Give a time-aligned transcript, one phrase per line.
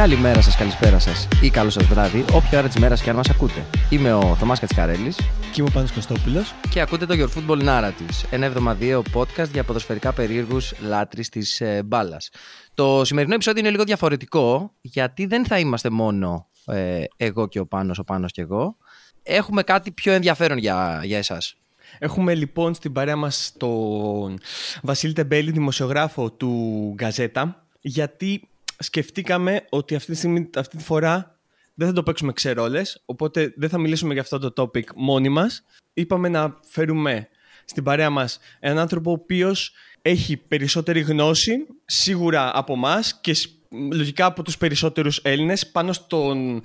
[0.00, 3.30] Καλημέρα σας, καλησπέρα σας ή καλό σας βράδυ, όποια ώρα της μέρας και αν μας
[3.30, 3.66] ακούτε.
[3.90, 6.54] Είμαι ο Θωμάς Κατσικαρέλης και είμαι ο Πάνος Κωστόπουλος.
[6.70, 11.82] και ακούτε το Your Football Narratives, ένα εβδομαδιαίο podcast για ποδοσφαιρικά περίεργους λάτρε της ε,
[11.82, 12.30] μπάλας.
[12.74, 17.66] Το σημερινό επεισόδιο είναι λίγο διαφορετικό, γιατί δεν θα είμαστε μόνο ε, εγώ και ο
[17.66, 18.76] Πάνος, ο Πάνος και εγώ.
[19.22, 21.56] Έχουμε κάτι πιο ενδιαφέρον για, για εσάς.
[21.98, 24.38] Έχουμε λοιπόν στην παρέα μας τον
[24.82, 28.49] Βασίλη Τεμπέλη, δημοσιογράφο του Γκαζέτα, γιατί
[28.82, 31.38] σκεφτήκαμε ότι αυτή τη, στιγμή, αυτή τη φορά
[31.74, 35.64] δεν θα το παίξουμε ξερόλες, οπότε δεν θα μιλήσουμε για αυτό το topic μόνοι μας.
[35.92, 37.28] Είπαμε να φέρουμε
[37.64, 43.50] στην παρέα μας έναν άνθρωπο ο οποίος έχει περισσότερη γνώση, σίγουρα από εμάς και σ-
[43.92, 46.62] λογικά από τους περισσότερους Έλληνες, πάνω στον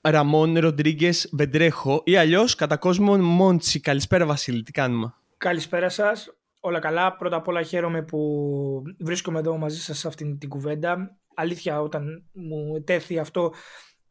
[0.00, 3.80] Ραμόν Ροντρίγκες Βεντρέχο ή αλλιώς κατά κόσμο Μόντσι.
[3.80, 6.28] Καλησπέρα Βασίλη, τι κάνουμε; Καλησπέρα σας.
[6.60, 7.16] Όλα καλά.
[7.16, 11.16] Πρώτα απ' όλα χαίρομαι που βρίσκομαι εδώ μαζί σας σε αυτήν την κουβέντα.
[11.34, 13.52] Αλήθεια, όταν μου τέθη αυτό,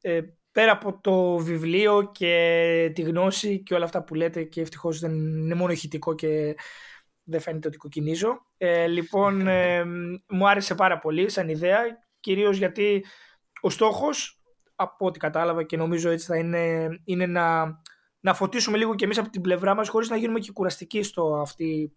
[0.02, 0.22] ε,
[0.52, 5.12] πέρα από το βιβλίο και τη γνώση και όλα αυτά που λέτε και ευτυχώς δεν
[5.14, 6.56] είναι μόνο ηχητικό και
[7.24, 8.46] δεν φαίνεται ότι κοκκινίζω.
[8.58, 9.84] Ε, λοιπόν, ε,
[10.28, 11.80] μου άρεσε πάρα πολύ σαν ιδέα,
[12.20, 13.06] κυρίως γιατί
[13.62, 14.42] ο στόχος,
[14.76, 17.66] από ό,τι κατάλαβα και νομίζω έτσι θα είναι, είναι να,
[18.20, 21.36] να φωτίσουμε λίγο και εμείς από την πλευρά μας χωρίς να γίνουμε και κουραστικοί στο
[21.36, 21.94] αυτή,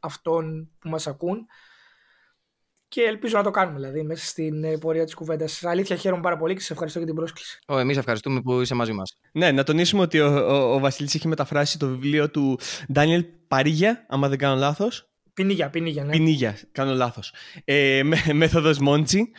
[0.00, 1.46] αυτόν που μας ακούν
[2.90, 5.64] και ελπίζω να το κάνουμε δηλαδή μέσα στην ε, πορεία της κουβέντας.
[5.64, 7.58] Αλήθεια χαίρομαι πάρα πολύ και σε ευχαριστώ για την πρόσκληση.
[7.66, 9.18] Ο, εμείς ευχαριστούμε που είσαι μαζί μας.
[9.32, 12.58] Ναι, να τονίσουμε ότι ο, ο, ο Βασίλης έχει μεταφράσει το βιβλίο του
[12.92, 15.10] Ντάνιελ Παρίγια, άμα δεν κάνω λάθος.
[15.34, 16.10] Πινίγια, πινίγια, ναι.
[16.10, 17.34] Πινίγια, κάνω λάθος.
[17.64, 19.30] Ε, με, μέθοδος Μόντσι.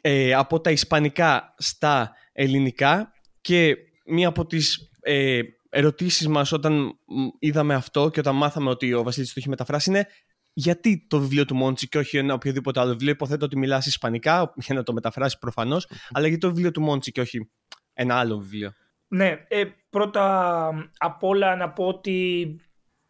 [0.00, 7.26] Ε, από τα ισπανικά στα ελληνικά και μία από τις ε, ερωτήσεις μας όταν μ,
[7.38, 10.06] είδαμε αυτό και όταν μάθαμε ότι ο Βασίλης το έχει μεταφράσει είναι
[10.54, 13.10] γιατί το βιβλίο του Μόντσι και όχι ένα οποιοδήποτε άλλο βιβλίο.
[13.10, 17.12] Υποθέτω ότι μιλάς ισπανικά για να το μεταφράσεις προφανώς, αλλά γιατί το βιβλίο του Μόντσι
[17.12, 17.50] και όχι
[17.92, 18.72] ένα άλλο βιβλίο;
[19.08, 22.46] Ναι, ε, πρώτα απ' όλα να πω ότι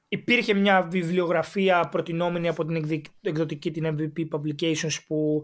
[0.08, 5.42] υπήρχε μια βιβλιογραφία προτινόμενη από την εκδικ- εκδοτική την MVP Publications που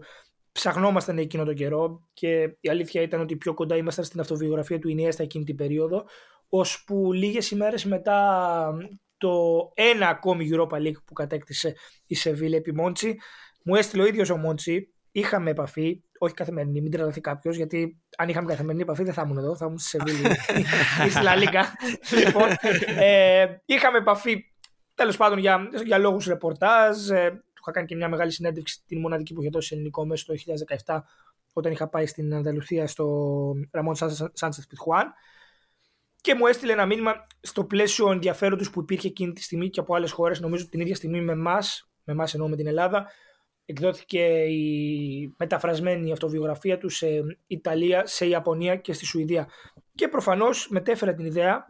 [0.51, 4.89] ψαχνόμασταν εκείνο το καιρό και η αλήθεια ήταν ότι πιο κοντά ήμασταν στην αυτοβιογραφία του
[4.89, 6.05] Ινιέστα εκείνη την περίοδο
[6.49, 8.73] ώσπου λίγες ημέρες μετά
[9.21, 13.17] το ένα ακόμη Europa League που κατέκτησε η Σεβίλη επί Μόντσι
[13.63, 18.29] μου έστειλε ο ίδιος ο Μόντσι είχαμε επαφή, όχι καθημερινή, μην τρελαθεί κάποιος, γιατί αν
[18.29, 20.21] είχαμε καθημερινή επαφή δεν θα ήμουν εδώ, θα ήμουν στη Σεβίλη
[21.07, 21.65] ή στη Λα Λίγκα.
[22.25, 22.49] λοιπόν,
[22.99, 24.45] ε, είχαμε επαφή
[24.95, 27.09] τέλος πάντων για, για λόγους ρεπορτάζ.
[27.09, 30.05] Ε, του είχα κάνει και μια μεγάλη συνέντευξη, την μοναδική που είχε δώσει σε ελληνικό
[30.05, 30.33] μέσο το
[30.85, 30.99] 2017,
[31.53, 33.05] όταν είχα πάει στην Ανδαλουσία στο
[33.71, 33.95] Ραμόν
[34.33, 35.13] Σάντσεθ Πιθουάν.
[36.21, 39.95] Και μου έστειλε ένα μήνυμα στο πλαίσιο ενδιαφέροντος που υπήρχε εκείνη τη στιγμή και από
[39.95, 43.07] άλλες χώρες, νομίζω την ίδια στιγμή με εμάς, με εμάς εννοώ με την Ελλάδα,
[43.65, 47.07] εκδόθηκε η μεταφρασμένη αυτοβιογραφία του σε
[47.47, 49.47] Ιταλία, σε Ιαπωνία και στη Σουηδία.
[49.95, 51.65] Και προφανώς μετέφερα την ιδέα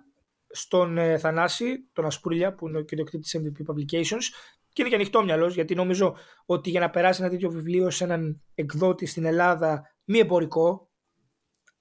[0.49, 4.23] στον ε, Θανάση, τον Ασπρούλια, που είναι ο κυριοκτήτης MVP Publications,
[4.73, 8.03] και είναι και ανοιχτό μυαλό, γιατί νομίζω ότι για να περάσει ένα τέτοιο βιβλίο σε
[8.03, 10.90] έναν εκδότη στην Ελλάδα μη εμπορικό,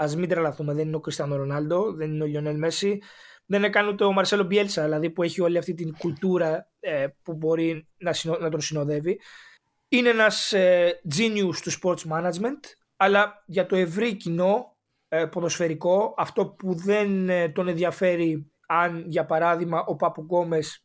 [0.01, 3.03] ας μην τρελαθούμε, δεν είναι ο Κριστιανό Ρονάλντο, δεν είναι ο Λιονέλ Μέσι,
[3.47, 7.07] δεν είναι καν ούτε ο Μαρσέλο Μπιέλσα, δηλαδή που έχει όλη αυτή την κουλτούρα ε,
[7.23, 9.21] που μπορεί να, συνο- να τον συνοδεύει.
[9.89, 12.61] Είναι ένας ε, genius του sports management,
[12.97, 14.77] αλλά για το ευρύ κοινό
[15.09, 20.85] ε, ποδοσφαιρικό, αυτό που δεν ε, τον ενδιαφέρει αν για παράδειγμα ο Πάπου Γκόμες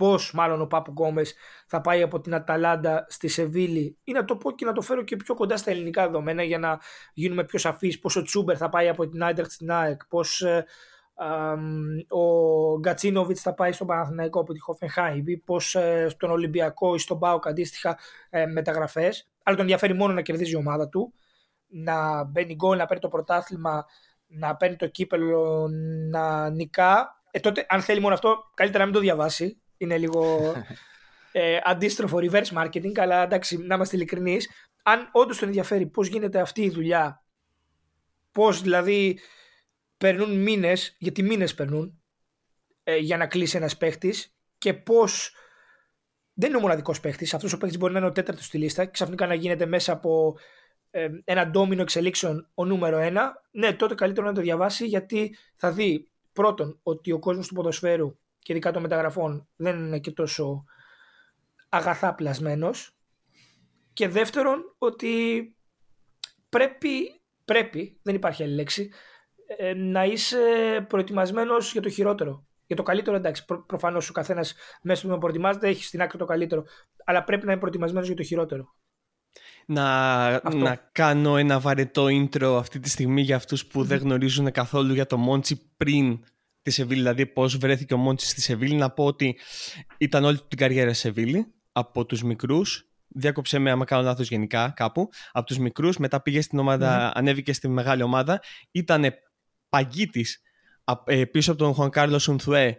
[0.00, 1.34] πώς μάλλον ο Πάπου Γκόμες
[1.66, 3.98] θα πάει από την Αταλάντα στη Σεβίλη.
[4.04, 6.58] Ή να το πω και να το φέρω και πιο κοντά στα ελληνικά δεδομένα για
[6.58, 6.78] να
[7.14, 10.64] γίνουμε πιο σαφείς πώς ο Τσούμπερ θα πάει από την Άιντραχτ στην ΑΕΚ, πώς ε,
[11.14, 16.94] αμ, ο Γκατσίνοβιτς θα πάει στον Παναθηναϊκό από τη Χοφενχάιμ ή πώς ε, στον Ολυμπιακό
[16.94, 17.98] ή στον ΠΑΟΚ αντίστοιχα
[18.30, 19.28] ε, μεταγραφές.
[19.42, 21.12] Αλλά τον ενδιαφέρει μόνο να κερδίζει η ομάδα του
[21.66, 23.86] να μπαίνει γκολ, να παίρνει το πρωτάθλημα
[24.30, 25.68] να παίρνει το κύπελο,
[26.10, 27.22] να νικά.
[27.30, 30.54] Ε, τότε αν θέλει μόνο αυτό καλύτερα να μην το διαβάσει είναι λίγο
[31.32, 34.50] ε, αντίστροφο reverse marketing αλλά εντάξει να είμαστε ειλικρινείς
[34.82, 37.24] αν όντως τον ενδιαφέρει πώς γίνεται αυτή η δουλειά
[38.32, 39.18] πώς δηλαδή
[39.96, 42.02] περνούν μήνες, γιατί μήνες περνούν
[42.82, 45.34] ε, για να κλείσει ένας παίχτης και πώς
[46.32, 48.84] δεν είναι ο μοναδικός παίχτης, αυτός ο παίχτης μπορεί να είναι ο τέταρτος στη λίστα
[48.84, 50.38] και ξαφνικά να γίνεται μέσα από
[50.90, 55.72] ε, ένα ντόμινο εξελίξεων ο νούμερο ένα, ναι τότε καλύτερο να το διαβάσει γιατί θα
[55.72, 60.64] δει πρώτον ότι ο κόσμος του ποδοσφαίρου και ειδικά των μεταγραφών δεν είναι και τόσο
[61.68, 62.94] αγαθά πλασμένος
[63.92, 65.44] και δεύτερον ότι
[66.48, 68.90] πρέπει, πρέπει δεν υπάρχει άλλη λέξη,
[69.56, 70.38] ε, να είσαι
[70.88, 72.44] προετοιμασμένος για το χειρότερο.
[72.66, 76.18] Για το καλύτερο, εντάξει, προ, προφανώς ο καθένας μέσα του να προετοιμάζεται έχει στην άκρη
[76.18, 76.64] το καλύτερο.
[77.04, 78.74] Αλλά πρέπει να είναι προετοιμασμένος για το χειρότερο.
[79.66, 84.94] να, να κάνω ένα βαρετό intro αυτή τη στιγμή για αυτούς που δεν γνωρίζουν καθόλου
[84.94, 86.24] για το Μόντσι πριν
[86.70, 88.74] τη Σεβίλη, δηλαδή πώς βρέθηκε ο Μόντσι στη Σεβίλη.
[88.74, 89.38] Να πω ότι
[89.98, 94.72] ήταν όλη την καριέρα σε Σεβίλη, από τους μικρούς, διάκοψε με άμα κάνω λάθος γενικά
[94.76, 99.04] κάπου, από τους μικρούς, μετά πήγε στην ομάδα, ανέβηκε στη μεγάλη ομάδα, ήταν
[99.68, 100.40] παγκίτης
[101.04, 102.78] ε, πίσω από τον Χουαν Κάρλος Σουνθουέ,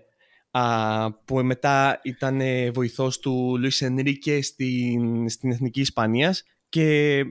[1.26, 2.42] που μετά ήταν
[2.74, 7.22] βοηθός του Λουίς Ενρίκε στην, στην Εθνική Ισπανίας και,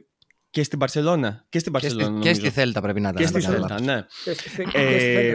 [0.50, 1.46] και στην Παρσελώνα.
[1.48, 2.20] Και στην Παρσελώνα.
[2.20, 3.22] Και, στη Θέλτα πρέπει να ήταν.
[3.22, 4.04] Και στη Θέλτα, ναι.
[4.24, 5.32] Και στη ε,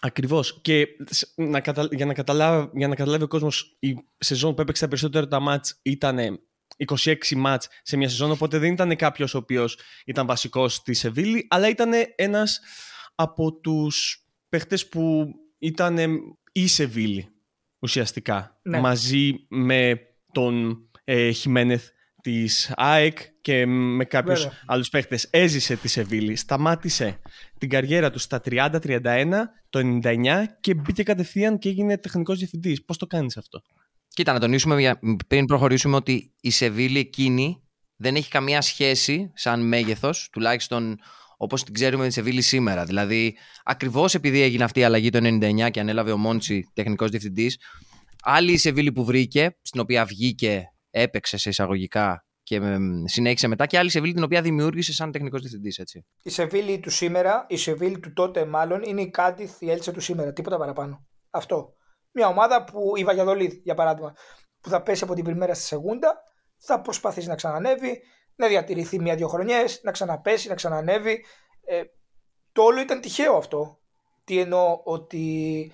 [0.00, 0.60] Ακριβώς.
[0.60, 0.86] Και
[1.34, 5.28] να για, να καταλάβει, για να καταλάβει ο κόσμος η σεζόν που έπαιξε τα περισσότερα
[5.28, 6.40] τα μάτς ήταν
[6.86, 11.46] 26 μάτς σε μια σεζόν, οπότε δεν ήταν κάποιος ο οποίος ήταν βασικός στη Σεβίλη,
[11.50, 12.60] αλλά ήταν ένας
[13.14, 15.98] από τους παίχτες που ήταν
[16.52, 17.28] η Σεβίλη
[17.78, 18.80] ουσιαστικά, ναι.
[18.80, 20.00] μαζί με
[20.32, 21.88] τον ε, Χιμένεθ
[22.22, 24.58] της ΑΕΚ και με κάποιους Βέβαια.
[24.66, 25.28] άλλους παίχτες.
[25.30, 27.20] Έζησε τη Σεβίλη, σταμάτησε
[27.58, 32.84] την καριέρα του στα 30-31 το 99 και μπήκε κατευθείαν και έγινε τεχνικός διευθυντής.
[32.84, 33.62] Πώς το κάνεις αυτό;
[34.08, 37.62] Κοίτα, να τονίσουμε πριν προχωρήσουμε ότι η Σεβίλη εκείνη
[37.96, 40.96] δεν έχει καμία σχέση σαν μέγεθος, τουλάχιστον
[41.36, 42.84] όπως την ξέρουμε τη Σεβίλη σήμερα.
[42.84, 47.58] Δηλαδή, ακριβώς επειδή έγινε αυτή η αλλαγή το 99 και ανέλαβε ο Μόντσι τεχνικός διευθυντής,
[48.22, 52.60] άλλη η Σεβίλη που βρήκε, στην οποία βγήκε, έπαιξες σε εισαγωγικά και
[53.04, 55.82] συνέχισε μετά, και άλλη η Σεβίλη την οποία δημιούργησε σαν τεχνικός διευθυντής.
[56.22, 60.00] Η Σεβίλη του σήμερα, η Σεβίλη του τότε μάλλον, είναι η Κάντιθ, η Έλτσα του
[60.00, 60.32] σήμερα.
[60.32, 61.06] Τίποτα παραπάνω.
[61.30, 61.74] Αυτό.
[62.12, 64.14] Μια ομάδα που η Βαγιαδολίδ, για παράδειγμα,
[64.60, 66.22] που θα πέσει από την πριμέρα στη Σεγούντα,
[66.58, 68.02] θα προσπαθήσει να ξανανεύει,
[68.34, 71.24] να διατηρηθεί μία-δύο χρονιές, να ξαναπέσει, να ξανανεύει.
[71.64, 71.82] Ε,
[72.52, 73.80] το όλο ήταν τυχαίο αυτό.
[74.24, 75.72] Τι εννοώ ότι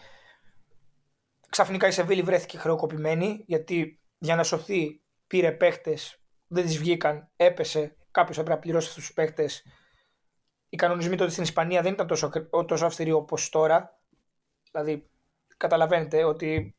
[1.49, 5.04] ξαφνικά η Σεβίλη βρέθηκε χρεοκοπημένη γιατί για να σωθεί
[5.35, 7.97] πήρε παίχτες, δεν τις βγήκαν, έπεσε.
[8.11, 9.65] Κάποιος έπρεπε να πληρώσει αυτούς τους παίχτες.
[10.69, 12.31] Οι κανονισμοί τότε στην Ισπανία δεν ήταν τόσο,
[12.67, 14.01] τόσο αυστηροί όπως τώρα.
[14.71, 15.11] Δηλαδή,
[15.57, 16.77] καταλαβαίνετε ότι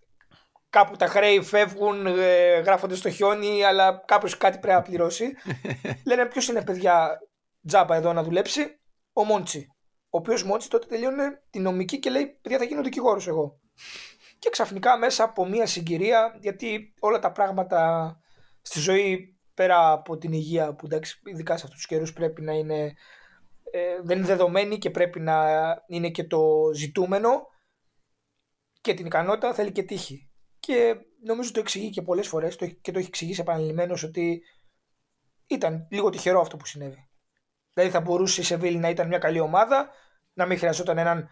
[0.76, 5.36] κάπου τα χρέη φεύγουν, ε, γράφονται στο χιόνι, αλλά κάποιος κάτι πρέπει να πληρώσει.
[6.06, 7.18] Λένε ποιος είναι παιδιά
[7.66, 8.80] τζάμπα εδώ να δουλέψει,
[9.12, 9.72] ο Μόντσι.
[10.10, 13.60] Ο οποίος Μόντσι τότε τελείωνε τη νομική και λέει: Παιδιά, θα γίνω δικηγόρος εγώ.
[14.38, 18.12] Και ξαφνικά μέσα από μια συγκυρία, γιατί όλα τα πράγματα
[18.62, 22.52] στη ζωή πέρα από την υγεία, που εντάξει, ειδικά σε αυτούς τους καιρούς πρέπει να
[22.52, 22.92] είναι.
[23.70, 25.46] Ε, δεν είναι δεδομένη και πρέπει να
[25.86, 27.46] είναι και το ζητούμενο
[28.80, 30.30] και την ικανότητα θέλει και τύχη.
[30.58, 30.94] Και
[31.24, 34.42] νομίζω το εξηγεί και πολλές φορές και το έχει εξηγήσει επανειλημμένω ότι
[35.46, 37.08] ήταν λίγο τυχερό αυτό που συνέβη.
[37.72, 39.90] Δηλαδή θα μπορούσε η Σεβίλη να ήταν μια καλή ομάδα,
[40.32, 41.28] να μην χρειαζόταν έναν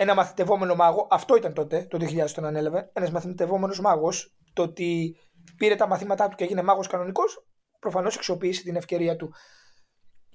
[0.00, 1.06] ένα μαθητευόμενο μάγο.
[1.10, 2.90] Αυτό ήταν τότε, το 2000 τον ανέλαβε.
[2.92, 4.34] Ένας μαθητευόμενος μάγος.
[4.52, 5.16] Το ότι
[5.56, 7.46] πήρε τα μαθήματά του και έγινε μάγος κανονικός,
[7.78, 9.34] προφανώς αξιοποίησε την ευκαιρία του.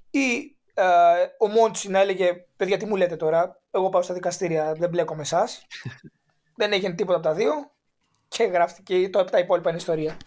[0.09, 0.83] Ή ε,
[1.39, 5.15] ο Μόντσι να έλεγε: Παιδιά, τι μου λέτε τώρα, εγώ πάω στα δικαστήρια, δεν μπλέκω
[5.15, 5.67] με εσάς.
[6.59, 7.51] δεν έγινε τίποτα από τα δύο
[8.27, 10.17] και γράφτηκε το, τα υπόλοιπα είναι ιστορία.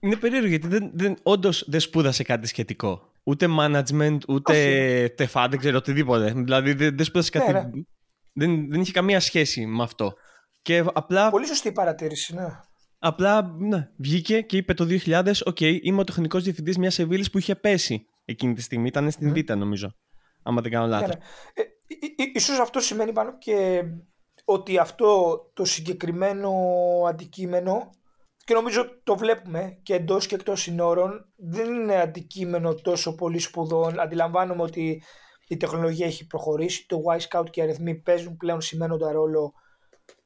[0.00, 3.12] Είναι περίεργο γιατί δεν, δεν, όντως δεν σπούδασε κάτι σχετικό.
[3.22, 6.32] Ούτε management, ούτε τεφά, δεν ξέρω οτιδήποτε.
[6.32, 7.86] Δηλαδή δεν, δεν σπούδασε κάτι.
[8.32, 8.54] Ναι, ναι.
[8.54, 10.12] Δεν, δεν είχε καμία σχέση με αυτό.
[10.62, 11.30] Και απλά...
[11.30, 12.60] Πολύ σωστή παρατήρηση, ναι.
[12.98, 17.30] Απλά ναι, βγήκε και είπε το 2000, OK, okay, είμαι ο τεχνικός διευθυντής μιας Σεβίλης
[17.30, 18.86] που είχε πέσει εκείνη τη στιγμή.
[18.86, 19.44] Ήταν στην mm.
[19.46, 19.94] Β, νομίζω.
[20.42, 21.08] Άμα δεν κάνω λάθος.
[21.08, 21.62] Ναι, ναι.
[22.24, 23.82] Ε, ίσως αυτό σημαίνει πάνω και
[24.44, 26.52] ότι αυτό το συγκεκριμένο
[27.08, 27.90] αντικείμενο
[28.44, 34.00] και νομίζω το βλέπουμε και εντός και εκτός συνόρων δεν είναι αντικείμενο τόσο πολύ σπουδών.
[34.00, 35.02] Αντιλαμβάνομαι ότι
[35.50, 39.52] η τεχνολογία έχει προχωρήσει, το Wyscout και οι αριθμοί παίζουν πλέον σημαίνοντα ρόλο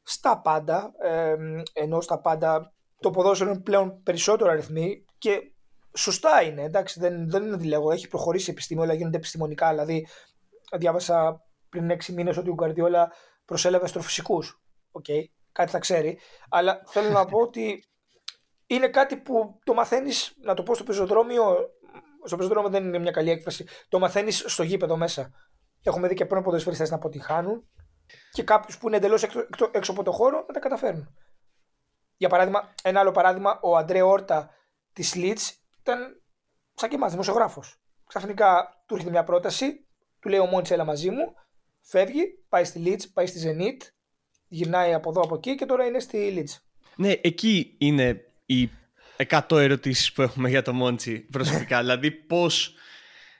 [0.02, 1.36] στα πάντα, ε,
[1.72, 5.52] ενώ στα πάντα το ποδόσφαιρο είναι πλέον περισσότερο αριθμοί και
[5.96, 10.06] σωστά είναι, εντάξει, δεν, δεν είναι ότι έχει προχωρήσει η επιστήμη, όλα γίνονται επιστημονικά, δηλαδή
[10.76, 13.12] διάβασα πριν 6 μήνες ότι ο Γκαρδιόλα
[13.44, 14.62] προσέλαβε αστροφυσικούς.
[14.90, 16.18] OK, okay, κάτι θα ξέρει.
[16.48, 17.84] Αλλά θέλω να πω ότι
[18.66, 21.56] είναι κάτι που το μαθαίνεις, να το πω στο πεζοδρόμιο.
[22.24, 23.66] Στο πεζοδρόμιο δεν είναι μια καλή έκφραση.
[23.88, 25.30] Το μαθαίνεις στο γήπεδο μέσα.
[25.82, 27.68] Έχουμε δει και πριν ποδοσφαιριστέ να αποτυχάνουν
[28.32, 29.22] και κάποιους που είναι εντελώς
[29.72, 31.14] έξω, από το χώρο να τα καταφέρνουν.
[32.16, 34.50] Για παράδειγμα, ένα άλλο παράδειγμα, ο Αντρέ Όρτα
[34.92, 36.22] της Λίτς ήταν
[36.74, 37.80] σαν και εμάς, δημοσιογράφος.
[38.06, 39.86] Ξαφνικά του έρχεται μια πρόταση,
[40.20, 41.34] του λέει ο Μόντσελα μαζί μου,
[41.80, 43.86] φεύγει, πάει στη Leeds, πάει στη Zenit,
[44.48, 46.62] γυρνάει από εδώ από εκεί και τώρα είναι στη Leeds.
[46.96, 48.70] Ναι, εκεί είναι οι
[49.16, 51.80] 100 ερωτήσεις που έχουμε για το Μόντσι προσωπικά.
[51.82, 52.74] δηλαδή πώς,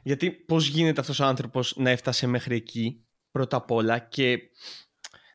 [0.03, 4.39] γιατί πώς γίνεται αυτός ο άνθρωπος να έφτασε μέχρι εκεί πρώτα απ' όλα και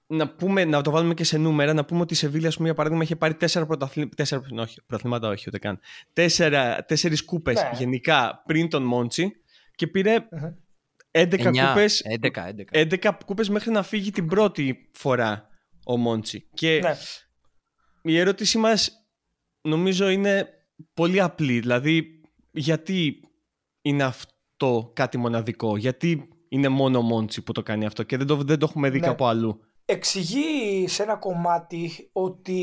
[0.07, 2.67] να, πούμε, να το βάλουμε και σε νούμερα, να πούμε ότι η Σεβίλη, ας πούμε,
[2.67, 4.15] για παράδειγμα, είχε πάρει τέσσερα πρωταθλήματα.
[4.15, 5.79] Τέσσερα, όχι, πρωταθλήματα όχι, ούτε καν.
[6.13, 7.69] Τέσσερα, τέσσερις κούπες Ναι.
[7.73, 9.31] γενικά πριν τον Μόντσι
[9.75, 10.53] και πήρε Μμμ.
[11.11, 12.63] 11 9, κούπες, 11, 11.
[12.71, 15.47] 11 κούπες μέχρι να φύγει την πρώτη φορά
[15.85, 16.47] ο Μόντσι.
[16.53, 16.95] Και Ναι.
[18.01, 18.98] η ερώτησή μας
[19.61, 20.49] νομίζω είναι
[20.93, 21.59] πολύ απλή.
[21.59, 23.21] Δηλαδή, γιατί
[23.81, 28.27] είναι αυτό κάτι μοναδικό, γιατί είναι μόνο ο Μόντσι που το κάνει αυτό και δεν
[28.27, 29.07] το, δεν το έχουμε δει Ναι.
[29.07, 32.59] κάπου αλλού; Εξηγεί σε ένα κομμάτι ότι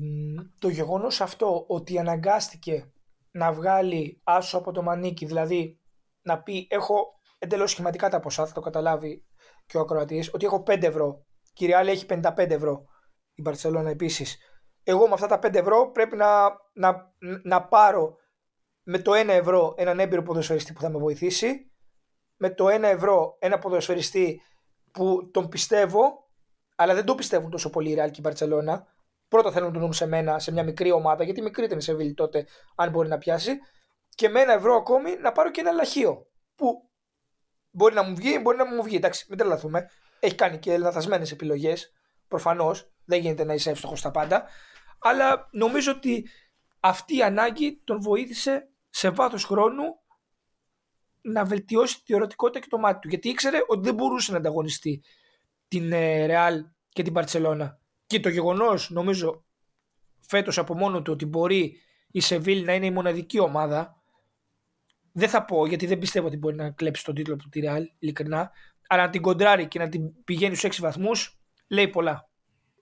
[0.00, 2.92] μ, το γεγονός αυτό ότι αναγκάστηκε
[3.30, 5.78] να βγάλει άσο από το μανίκι, δηλαδή
[6.22, 9.24] να πει έχω εντελώς σχηματικά τα ποσά, θα το καταλάβει
[9.66, 12.84] και ο ακροατής, ότι έχω 5 ευρώ, κύριε Άλλη έχει 55 ευρώ,
[13.34, 14.36] η Μπαρτσελώνα επίσης.
[14.90, 18.16] Εγώ με αυτά τα 5 ευρώ πρέπει να, να, να πάρω
[18.82, 21.70] με το 1 ευρώ έναν έμπειρο ποδοσφαιριστή που θα με βοηθήσει,
[22.36, 24.42] με το 1 ευρώ ένα ποδοσφαιριστή
[24.92, 26.28] που τον πιστεύω,
[26.76, 28.82] αλλά δεν το πιστεύουν τόσο πολύ η Real και η Barcelona.
[29.28, 31.82] Πρώτα θέλουν να τον δουν σε μένα, σε μια μικρή ομάδα, γιατί μικρή ήταν η
[31.82, 33.58] Σεβίλη τότε, αν μπορεί να πιάσει.
[34.08, 36.26] Και με ένα ευρώ ακόμη να πάρω και ένα λαχείο.
[36.54, 36.90] Που
[37.70, 38.96] μπορεί να μου βγει, μπορεί να μου βγει.
[38.96, 39.90] Εντάξει, μην τρελαθούμε.
[40.20, 41.92] Έχει κάνει και λαθασμένε επιλογές.
[42.28, 44.44] Προφανώς δεν γίνεται να είσαι εύστοχος στα πάντα.
[44.98, 46.28] Αλλά νομίζω ότι
[46.80, 49.84] αυτή η ανάγκη τον βοήθησε σε βάθος χρόνου
[51.20, 53.08] να βελτιώσει τη ορατικότητα και το μάτι του.
[53.08, 55.02] Γιατί ήξερε ότι δεν μπορούσε να ανταγωνιστεί
[55.68, 56.54] την ε, Real
[56.88, 57.76] και την Barcelona.
[58.06, 59.44] Και το γεγονός νομίζω
[60.18, 61.76] φέτος από μόνο του ότι μπορεί
[62.10, 64.02] η Σεβίλη να είναι η μοναδική ομάδα
[65.12, 67.82] δεν θα πω γιατί δεν πιστεύω ότι μπορεί να κλέψει τον τίτλο από τη Real
[67.98, 68.50] ειλικρινά
[68.88, 71.37] αλλά να την κοντράρει και να την πηγαίνει στους 6 βαθμούς
[71.68, 72.28] λέει πολλά.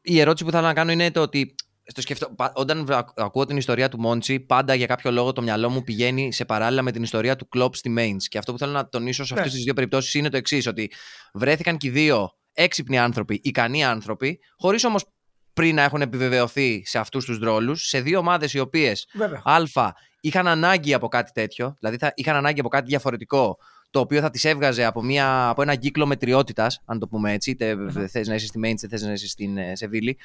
[0.02, 1.54] Η ερώτηση που θέλω να κάνω είναι το ότι
[1.88, 5.42] στο σκεφτώ, πα- όταν βα- ακούω την ιστορία του Μόντσι, πάντα για κάποιο λόγο το
[5.42, 8.22] μυαλό μου πηγαίνει σε παράλληλα με την ιστορία του Κλοπ στη Mainz.
[8.28, 9.40] Και αυτό που θέλω να τονίσω σε Ναι.
[9.40, 10.90] αυτές τις δύο περιπτώσεις είναι το εξής: Ότι
[11.34, 15.04] βρέθηκαν και οι δύο έξυπνοι άνθρωποι, ικανοί άνθρωποι, χωρίς όμως
[15.52, 19.42] πριν να έχουν επιβεβαιωθεί σε αυτούς τους ρόλους, σε δύο ομάδες οι οποίες Βέβαια.
[19.44, 23.56] Α, είχαν ανάγκη από κάτι τέτοιο, δηλαδή θα, είχαν ανάγκη από κάτι διαφορετικό,
[23.96, 27.50] το οποίο θα τις έβγαζε από, μια, από ένα κύκλο μετριότητας, αν το πούμε έτσι,
[27.50, 27.76] είτε
[28.08, 30.18] θες να είσαι στη Mainz, είτε θες να είσαι στην ε, Σεβίλη.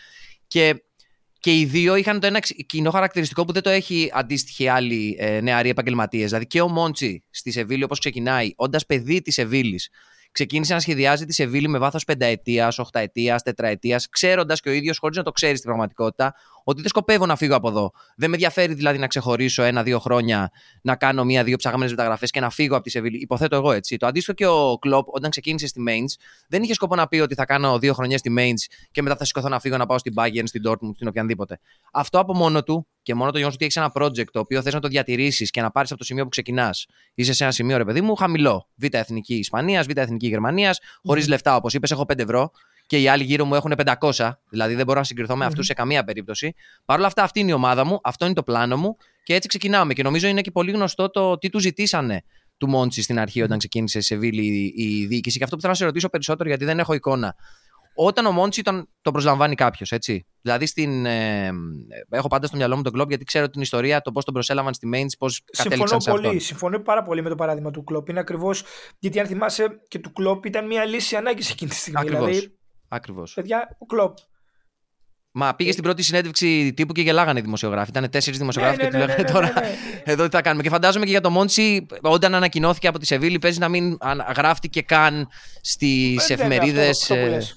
[0.48, 0.84] Και,
[1.40, 5.16] και οι δύο είχαν το ένα ξ- κοινό χαρακτηριστικό που δεν το έχει αντίστοιχη άλλη
[5.20, 6.28] ε, νεαροί επαγγελματίες.
[6.28, 9.80] Δηλαδή και ο Μόντσι στη Σεβίλη, όπως ξεκινάει, όντας παιδί της Σεβίλη,
[10.32, 15.18] ξεκίνησε να σχεδιάζει τη Σεβίλη με βάθος πενταετίας, οχταετίας, τετραετίας, ξέροντας και ο ίδιος, χωρίς
[15.18, 17.92] να το ξέρεις στην πραγματικότητα, ότι δεν σκοπεύω να φύγω από εδώ.
[18.16, 20.52] Δεν με ενδιαφέρει δηλαδή να ξεχωρίσω ένα-δύο χρόνια,
[20.82, 23.18] να κάνω μία-δύο ψαγμένες μεταγραφές και να φύγω από τη Σεβίλη.
[23.18, 23.98] Υποθέτω εγώ έτσι.
[23.98, 27.36] Το αντίστοιχο και ο Κλοπ, όταν ξεκίνησε στη Mainz, δεν είχε σκοπό να πει ότι
[27.36, 30.14] θα κάνω δύο χρονιές στη Mainz και μετά θα σηκωθώ να φύγω να πάω στην
[30.18, 31.60] Bayern, στην Dortmund, στην οποιαδήποτε.
[31.92, 34.74] Αυτό από μόνο του και μόνο το γεγονός ότι έχεις ένα project το οποίο θες
[34.74, 36.86] να το διατηρήσεις και να πάρεις από το σημείο που ξεκινάς.
[37.14, 38.68] Είσαι σε ένα σημείο, ρε παιδί μου, χαμηλό.
[38.76, 42.52] Β' εθνική Ισπανίας, Β' εθνική Γερμανίας, χωρίς λεφτά, όπως είπες, έχω 5 ευρώ
[42.92, 44.32] και οι άλλοι γύρω μου έχουν 500.
[44.50, 46.54] Δηλαδή δεν μπορώ να συγκριθώ με αυτούς σε καμία περίπτωση.
[46.86, 49.48] Παρ' όλα αυτά, αυτή είναι η ομάδα μου, αυτό είναι το πλάνο μου και έτσι
[49.48, 49.94] ξεκινάμε.
[49.94, 52.24] Και νομίζω είναι και πολύ γνωστό το τι του ζητήσανε
[52.58, 55.38] του Μόντσι στην αρχή όταν ξεκίνησε σε Σεβίλη η, η διοίκηση.
[55.38, 57.36] Και αυτό που θέλω να σε ρωτήσω περισσότερο, γιατί δεν έχω εικόνα.
[57.96, 60.26] Όταν ο Μόντσι τον, τον προσλαμβάνει κάποιος, έτσι.
[60.42, 61.52] Δηλαδή, στην, ε,
[62.10, 64.74] έχω πάντα στο μυαλό μου τον κλοπ γιατί ξέρω την ιστορία, το πώς τον προσέλαβαν
[64.74, 66.26] στη Mainz, πώς Συμφωνώ κατέληξαν σε πολύ.
[66.26, 66.40] αυτόν.
[66.42, 68.10] Συμφωνώ πάρα πολύ με το παράδειγμα του Κλοπ.
[68.10, 68.64] Είναι ακριβώς
[69.00, 72.00] γιατί αν θυμάσαι και του Κλοπ ήταν μια λύση ανάγκης εκείνη τη στιγμή.
[72.00, 72.26] Ακριβώς.
[72.26, 72.61] Δηλαδή,
[72.94, 73.34] Ακριβώς.
[73.34, 74.18] παιδιά, ο Κλοπ.
[75.34, 77.90] Μα πήγε στην πρώτη συνέντευξη τύπου και γελάγανε οι δημοσιογράφοι.
[77.90, 79.54] Ήταν τέσσερις δημοσιογράφοι Ναι, και του ναι, ναι, λέγανε ναι, τώρα.
[79.54, 80.02] ναι, ναι.
[80.14, 80.64] Εδώ τι θα κάνουμε.
[80.64, 84.24] Και φαντάζομαι και για το Μόντσι, όταν ανακοινώθηκε από τη Σεβίλη, παίζει να μην αν-
[84.36, 85.28] γράφτηκε καν
[85.62, 87.02] στις Ε, βέβαια, εφημερίδες.
[87.02, 87.56] αυτό- αυτό που λες.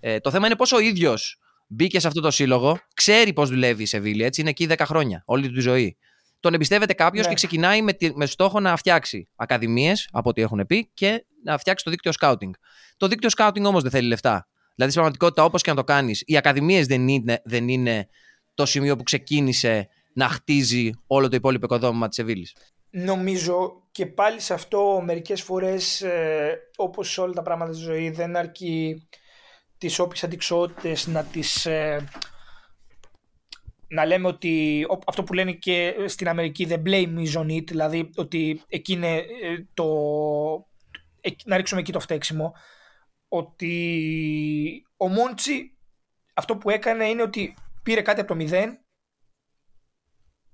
[0.00, 3.82] Ε, το θέμα είναι πόσο ο ίδιος μπήκε σε αυτό το σύλλογο, ξέρει πώς δουλεύει
[3.82, 5.96] η Σεβίλη, έτσι είναι εκεί 10 χρόνια, όλη του τη ζωή.
[6.40, 7.28] Τον εμπιστεύεται κάποιος Ναι.
[7.28, 11.58] και ξεκινάει με, τη- με στόχο να φτιάξει ακαδημίες, από ό,τι έχουν πει, και να
[11.58, 12.50] φτιάξει το δίκτυο scouting.
[12.96, 14.48] Το δίκτυο scouting όμως δεν θέλει λεφτά.
[14.80, 18.08] Δηλαδή, στην πραγματικότητα, όπως και να το κάνεις, οι ακαδημίες δεν είναι, δεν είναι
[18.54, 22.56] το σημείο που ξεκίνησε να χτίζει όλο το υπόλοιπο οικοδόμημα της Σεβίλης.
[22.90, 28.10] Νομίζω και πάλι σε αυτό μερικές φορές ε, όπως σε όλα τα πράγματα στη ζωή
[28.10, 29.08] δεν αρκεί
[29.78, 32.08] τις όποιες αντικσότητες να τις ε,
[33.88, 37.64] να λέμε ότι ο- αυτό που λένε και στην Αμερική the blame is on it
[37.66, 39.24] δηλαδή ότι εκεί είναι ε,
[39.74, 39.84] το
[41.20, 42.52] εκ- να ρίξουμε εκεί το φταίξιμο
[43.32, 45.78] ότι ο Μόντσι
[46.34, 48.78] αυτό που έκανε είναι ότι πήρε κάτι από το μηδέν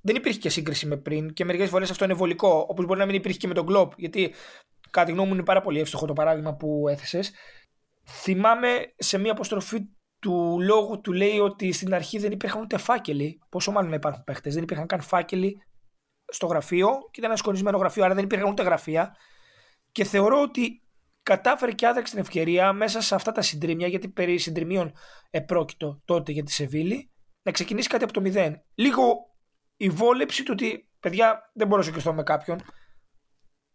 [0.01, 2.67] δεν υπήρχε και σύγκριση με πριν και μερικές φορές αυτό είναι βολικό.
[2.69, 3.93] Όπως μπορεί να μην υπήρχε και με τον Κλοπ.
[3.97, 4.35] Γιατί
[4.91, 7.33] κατά τη γνώμη μου είναι πάρα πολύ εύστοχο το παράδειγμα που έθεσες.
[8.05, 13.39] Θυμάμαι σε μια αποστροφή του λόγου του λέει ότι στην αρχή δεν υπήρχαν ούτε φάκελοι.
[13.49, 14.51] Πόσο μάλλον να υπάρχουν παίχτε.
[14.51, 15.63] Δεν υπήρχαν καν φάκελοι
[16.33, 19.17] στο γραφείο και ήταν ένα σκονισμένο γραφείο, άρα δεν υπήρχαν ούτε γραφεία.
[19.93, 20.86] Και θεωρώ ότι
[21.27, 24.93] κατάφερε και άδραξε την ευκαιρία μέσα σε αυτά τα συντρίμια, γιατί περί συντριμίων
[25.31, 27.11] επρόκειτο τότε για τη Σεβίλη,
[27.43, 28.63] να ξεκινήσει κάτι από το μηδέν.
[28.75, 29.03] Λίγο
[29.77, 32.63] η βόλεψη του ότι, παιδιά, δεν μπορώ να σοκριστώ με κάποιον.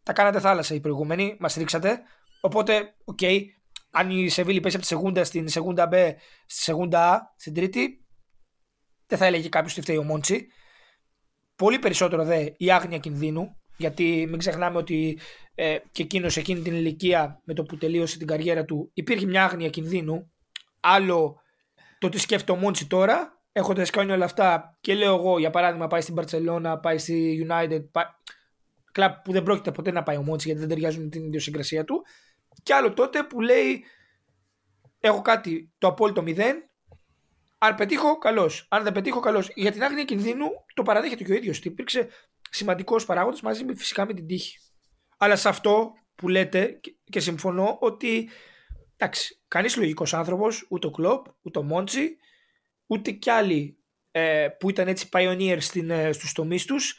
[0.03, 2.01] Τα κάνατε θάλασσα οι προηγούμενοι, μας ρίξατε.
[2.41, 3.41] Οπότε, OK, okay,
[3.91, 6.13] αν η Σεβίλη πέσει από τη Σεγούντα στην Σεγούντα B,
[6.45, 8.05] στη Σεγούντα A, στην Τρίτη,
[9.05, 10.47] δεν θα έλεγε κάποιος ότι φταίει ο Μόντσι.
[11.55, 15.19] Πολύ περισσότερο δε η άγνοια κινδύνου, γιατί μην ξεχνάμε ότι
[15.55, 19.43] ε, και εκείνος εκείνη την ηλικία με το που τελείωσε την καριέρα του υπήρχε μια
[19.43, 20.31] άγνοια κινδύνου.
[20.79, 21.41] Άλλο
[21.99, 25.87] το τι σκέφτεται ο Μόντσι τώρα, έχοντας κάνει όλα αυτά και λέω εγώ για παράδειγμα
[25.87, 28.05] πάει στην Barcelona, πάει στη United, πάει...
[28.91, 32.05] κλαπ που δεν πρόκειται ποτέ να πάει ο Μόντσι γιατί δεν ταιριάζουν την ιδιοσυγκρασία του.
[32.63, 33.83] Και άλλο τότε που λέει
[34.99, 36.71] έχω κάτι το απόλυτο μηδέν,
[37.63, 38.65] αν πετύχω, καλώς.
[38.69, 39.51] Αν δεν πετύχω, καλώς.
[39.55, 41.59] Για την άγνοια κινδύνου το παραδέχεται και ο ίδιος.
[41.59, 42.07] Υπήρξε
[42.51, 44.57] σημαντικός παράγοντας μαζί με φυσικά με την τύχη.
[45.17, 48.29] Αλλά σε αυτό που λέτε και συμφωνώ ότι
[48.97, 52.17] εντάξει, κανείς λογικός άνθρωπος, ούτε ο Κλοπ, ούτε ο Μόντσι,
[52.87, 53.77] ούτε κι άλλοι
[54.11, 56.95] ε, που ήταν έτσι pioneers στην, ε, στους τομείς τους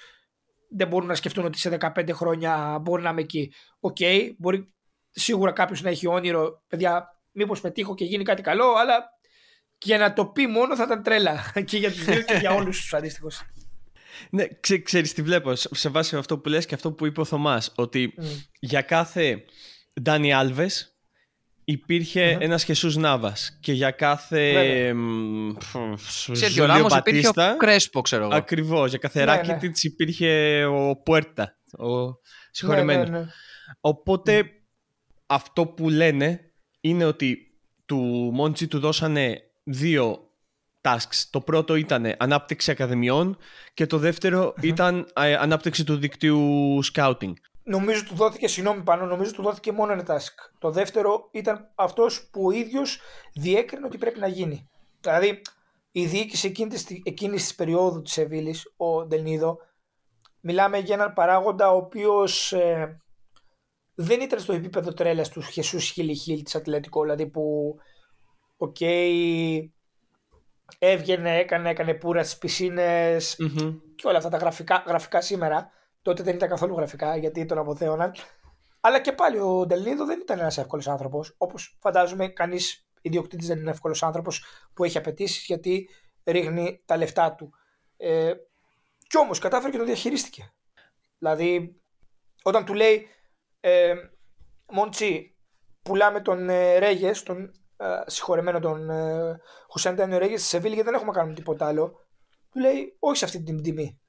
[0.75, 3.52] δεν μπορούν να σκεφτούν ότι σε 15 χρόνια μπορεί να είμαι εκεί.
[3.80, 4.73] OK, okay, μπορεί
[5.11, 9.11] σίγουρα κάποιος να έχει όνειρο, παιδιά, μήπως πετύχω και γίνει κάτι καλό, αλλά
[9.78, 12.54] και για να το πει μόνο θα ήταν τρέλα και για τους δύο και για
[12.54, 13.42] όλους τους αντίστοιχους.
[14.31, 17.25] Ναι, ξέ, ξέρεις τι βλέπω; Σε βάση αυτό που λες και αυτό που είπε ο
[17.25, 18.25] Θωμάς ότι mm.
[18.61, 19.45] για κάθε
[20.00, 20.97] Ντάνι Άλβες
[21.64, 22.40] υπήρχε mm-hmm.
[22.40, 24.52] ένας Χεσούς Νάβας και για κάθε
[26.33, 29.59] Σέρgio Ράμος υπήρχε ο Κρέσπο ξέρω εγώ Ακριβώς, για κάθε ναι, ναι.
[29.83, 31.87] υπήρχε ο Πουέρτα ο
[32.50, 33.31] συγχωρεμένος ναι, ναι, ναι.
[33.81, 34.45] Οπότε
[35.26, 36.40] αυτό που λένε
[36.81, 37.38] είναι ότι
[37.87, 40.31] του Μόντσι του δώσανε δύο
[40.82, 41.26] tasks.
[41.30, 43.38] Το πρώτο ήταν ανάπτυξη ακαδημιών
[43.74, 47.32] και το δευτερο ήταν ε, ανάπτυξη του δικτύου scouting.
[47.64, 50.50] Νομίζω του δόθηκε, συγγνώμη πάνω, νομίζω του δόθηκε μόνο ένα task.
[50.58, 53.00] Το δεύτερο ήταν αυτός που ο ίδιος
[53.34, 54.68] διέκρινε ότι πρέπει να γίνει.
[55.00, 55.42] Δηλαδή,
[55.92, 56.52] η διοίκηση
[57.04, 59.58] εκείνη της περίοδου της Σεβίλης, ο Ντελ Νίδο,
[60.40, 63.02] μιλάμε για έναν παράγοντα ο οποίος ε,
[63.95, 67.75] δεν ήταν στο επίπεδο τρέλας του Χεσούς Χιλ ι Χιλ της Ατλέτικο, δηλαδή που,
[68.56, 68.76] οκ,
[70.78, 73.17] έβγαινε, έκανε, έκανε πούρα στις πισίνες
[73.95, 75.71] και όλα αυτά τα γραφικά, γραφικά σήμερα.
[76.02, 78.15] Τότε δεν ήταν καθόλου γραφικά γιατί τον αποθέωναν.
[78.80, 81.35] Αλλά και πάλι ο Ντελνίδο δεν ήταν ένας εύκολος άνθρωπος.
[81.39, 85.89] Όπως φαντάζομαι, κανείς ιδιοκτήτης δεν είναι εύκολος άνθρωπος που έχει απαιτήσει γιατί
[86.25, 87.54] ρίχνει τα λεφτά του.
[87.97, 88.32] Ε,
[89.06, 90.52] κι όμως κατάφερε και το διαχειρίστηκε.
[91.19, 91.80] Δηλαδή,
[92.43, 93.08] όταν του λέει
[93.61, 93.95] ε,
[94.73, 95.37] Μοντσί,
[95.82, 97.50] πουλάμε τον ε, Ρέγες, τον ε,
[98.06, 99.40] συγχωρεμένο τον ε,
[99.71, 102.06] Χουσέν Τένιο Ρέγες στη Σεβίλη γιατί δεν έχουμε κάνει τίποτα άλλο.
[102.50, 104.00] Του λέει όχι σε αυτή την τιμή.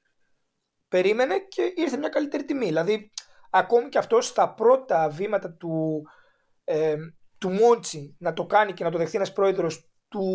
[0.87, 2.65] Περίμενε και ήρθε μια καλύτερη τιμή.
[2.65, 3.11] Δηλαδή,
[3.49, 6.01] ακόμη και αυτός στα πρώτα βήματα του,
[6.63, 6.95] ε,
[7.37, 10.25] του Μόντσι να το κάνει και να το δεχθεί ένας πρόεδρος του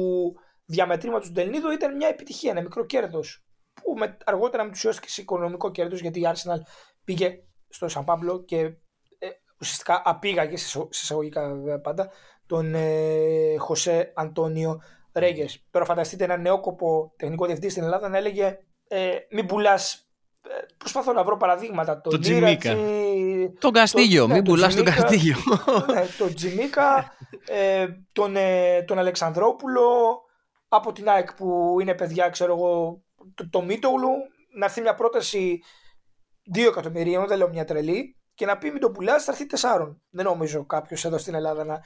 [0.65, 3.45] διαμετρήματος του Ντελνίδο ήταν μια επιτυχία, ένα μικρό κέρδος.
[3.83, 6.61] Που με, αργότερα μετουσιώθηκε σε οικονομικό κέρδος γιατί η Arsenal
[7.05, 8.59] πήγε στο Σαν Πάμπλο και
[9.19, 9.29] ε,
[9.61, 12.11] ουσιαστικά απήγαγε σε εισαγωγικά πάντα
[12.49, 14.83] τον ε, Χωσέ Αντώνιο
[15.13, 15.47] Ρέγε.
[15.71, 18.59] Τώρα φανταστείτε ένα νεόκοπο τεχνικό διευθυντή στην Ελλάδα να έλεγε
[18.89, 20.09] ε, Μην πουλάς.
[20.43, 22.01] Ε, προσπαθώ να βρω παραδείγματα.
[22.01, 22.77] Το Τζιμίκα.
[23.59, 25.37] Τον Καστίγιο, μην ναι, πουλάς τον Καστίγιο.
[25.93, 27.13] Ναι, τον Τζιμίκα,
[27.47, 29.83] ε, τον, ε, τον Αλεξανδρόπουλο,
[30.69, 33.03] από την ΑΕΚ που είναι παιδιά, ξέρω εγώ,
[33.35, 34.11] το, το Μίτογλου,
[34.59, 35.59] να έρθει μια πρόταση
[36.55, 39.97] 2 εκατομμυρίων, δεν λέω μια τρελή, και να πει μην το πουλάς, θα έρθει 4.
[40.11, 41.81] Δεν νομίζω κάποιος εδώ στην Ελλάδα να,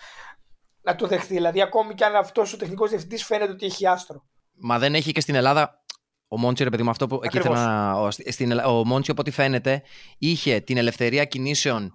[0.82, 1.34] να το δεχτεί.
[1.34, 4.24] Δηλαδή, ακόμη και αν αυτός ο τεχνικός διευθυντής φαίνεται ότι έχει άστρο.
[4.60, 5.80] Μα δεν έχει και στην Ελλάδα.
[6.28, 9.30] Ο Μόντσι, ρε παιδί μου, αυτό που εκεί ήθελα Ο, στην, ο Μόντσι, από ό,τι
[9.30, 9.82] φαίνεται,
[10.18, 11.92] είχε την ελευθερία κινήσεων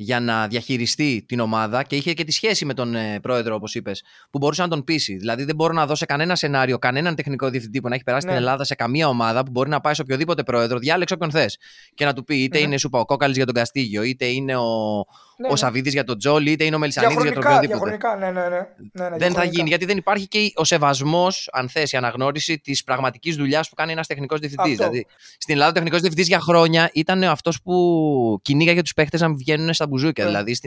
[0.00, 3.74] για να διαχειριστεί την ομάδα και είχε και τη σχέση με τον ε, πρόεδρο, όπως
[3.74, 5.16] είπες, που μπορούσε να τον πείσει.
[5.16, 8.32] Δηλαδή, δεν μπορώ να δώσω κανένα σενάριο, κανέναν τεχνικό διευθυντή που να έχει περάσει ναι.
[8.32, 11.58] την Ελλάδα σε καμία ομάδα που μπορεί να πάει σε οποιοδήποτε πρόεδρο, διάλεξε όποιον θες.
[11.94, 15.04] Και να του πει είτε είναι σου Κόκαλης για τον Καστίγιο, είτε είναι ο,
[15.40, 15.56] ναι, ο ναι.
[15.56, 17.98] Σαββίδης για τον Τζόλι, είτε είναι ο Μελισανίδης για τον οποιοδήποτε.
[18.18, 18.48] Ναι, ναι, ναι,
[18.92, 22.58] ναι, ναι, δεν θα γίνει, γιατί δεν υπάρχει και ο σεβασμός, αν θες, η αναγνώριση
[22.58, 24.76] της πραγματικής δουλειάς που κάνει ένας τεχνικός διευθυντής.
[24.76, 25.06] Δηλαδή,
[25.38, 29.74] στην Ελλάδα, ο τεχνικός διευθυντής για χρόνια ήταν αυτός που κυνήγαγε τους παίχτες να βγαίνουν
[29.74, 30.24] στα μπουζούκια.
[30.24, 30.30] Ναι.
[30.30, 30.58] Δηλαδή,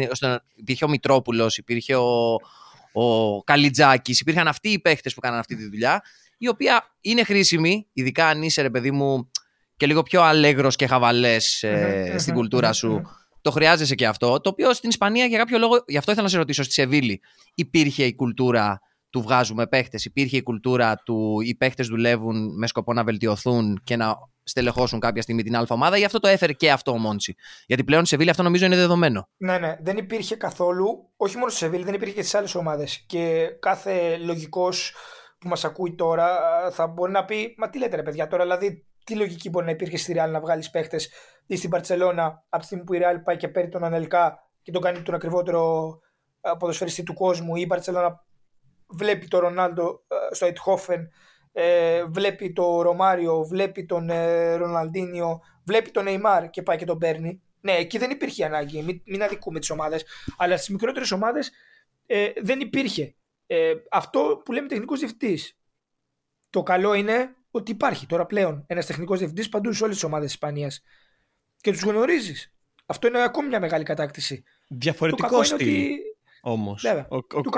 [0.55, 2.35] υπήρχε ο Μητρόπουλος, υπήρχε ο,
[2.91, 6.01] ο Καλιτζάκης, υπήρχαν αυτοί οι παίχτες που κάναν αυτή τη δουλειά,
[6.37, 9.31] η οποία είναι χρήσιμη, ειδικά αν είσαι, ρε παιδί μου,
[9.77, 13.01] και λίγο πιο αλέγρος και χαβαλές ε, στην κουλτούρα σου
[13.41, 14.41] το χρειάζεσαι και αυτό.
[14.41, 17.21] Το οποίο στην Ισπανία για κάποιο λόγο, γι' αυτό ήθελα να σε ρωτήσω, στη Σεβίλη
[17.55, 20.05] υπήρχε η κουλτούρα του βγάζουμε παίχτες.
[20.05, 25.21] Υπήρχε η κουλτούρα του οι παίχτες δουλεύουν με σκοπό να βελτιωθούν και να στελεχώσουν κάποια
[25.21, 28.09] στιγμή την αλφα ομάδα, ή αυτό το έφερε και αυτό ο Μόντσι; Γιατί πλέον σε
[28.09, 29.29] Σεβίλη αυτό νομίζω είναι δεδομένο.
[29.37, 29.77] Ναι, ναι.
[29.81, 33.03] Δεν υπήρχε καθόλου, όχι μόνο σε Σεβίλη, δεν υπήρχε και στις άλλες ομάδες.
[33.07, 34.93] Και κάθε λογικός
[35.37, 36.39] που μας ακούει τώρα
[36.71, 39.71] θα μπορεί να πει: Μα τι λέτε, ρε παιδιά, τώρα δηλαδή τι λογική μπορεί να
[39.71, 41.09] υπήρχε στη Real να βγάλεις παίχτες
[41.45, 44.71] ή στην Παρσελώνα από τη στιγμή που η Real πάει και παίρνει τον Ανελκά και
[44.71, 45.99] τον κάνει τον ακριβότερο
[46.57, 48.25] ποδοσφαιριστή του κόσμου ή η Μπαρσελόνα
[48.87, 51.11] βλέπει τον Ρονάλντο στο Αιτχόφεν,
[51.51, 56.97] ε, βλέπει τον Ρωμάριο, βλέπει τον ε, Ροναλντίνιο, βλέπει τον Νεϊμάρ και πάει και τον
[56.97, 57.41] παίρνει.
[57.61, 60.05] Ναι, εκεί δεν υπήρχε ανάγκη, μην, μην αδικούμε τις ομάδες.
[60.37, 61.51] Αλλά στις μικρότερες ομάδες
[62.05, 63.15] ε, δεν υπήρχε.
[63.47, 65.59] Ε, αυτό που λέμε τεχνικός διευθυντής.
[66.49, 70.27] Το καλό είναι ότι υπάρχει τώρα πλέον ένας τεχνικός διευθυντής παντού σε όλες τις ομάδες
[70.27, 70.83] τη Ισπανίας.
[71.57, 72.53] Και τους γνωρίζεις.
[72.85, 74.43] Αυτό είναι ακόμη μια μεγάλη κατάκτηση.
[74.67, 75.67] Διαφορετικό στυλ.
[75.67, 75.99] Ότι...
[76.41, 76.85] Όμως.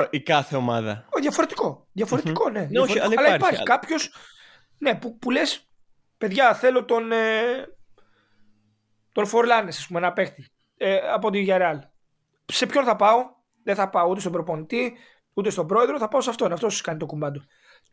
[0.10, 1.08] Η κάθε ομάδα.
[1.10, 1.88] Ο, διαφορετικό.
[1.92, 2.68] Διαφορετικό, ναι.
[2.72, 4.14] ναι όχι, αλλά, υπάρχει, υπάρχει κάποιος
[4.78, 5.70] ναι, που, που λες,
[6.18, 7.12] παιδιά, θέλω τον.
[7.12, 7.18] Ε,
[9.12, 11.80] τον Φορλάνες, ας πούμε, ένα παίχτη ε, από τη Γιαρεάλ.
[12.46, 13.26] Σε ποιον θα πάω,
[13.64, 14.98] δεν θα πάω ούτε στον προπονητή,
[15.34, 16.52] ούτε στον πρόεδρο, θα πάω σε αυτόν.
[16.52, 17.42] Αυτός κάνει το κουμπάντο.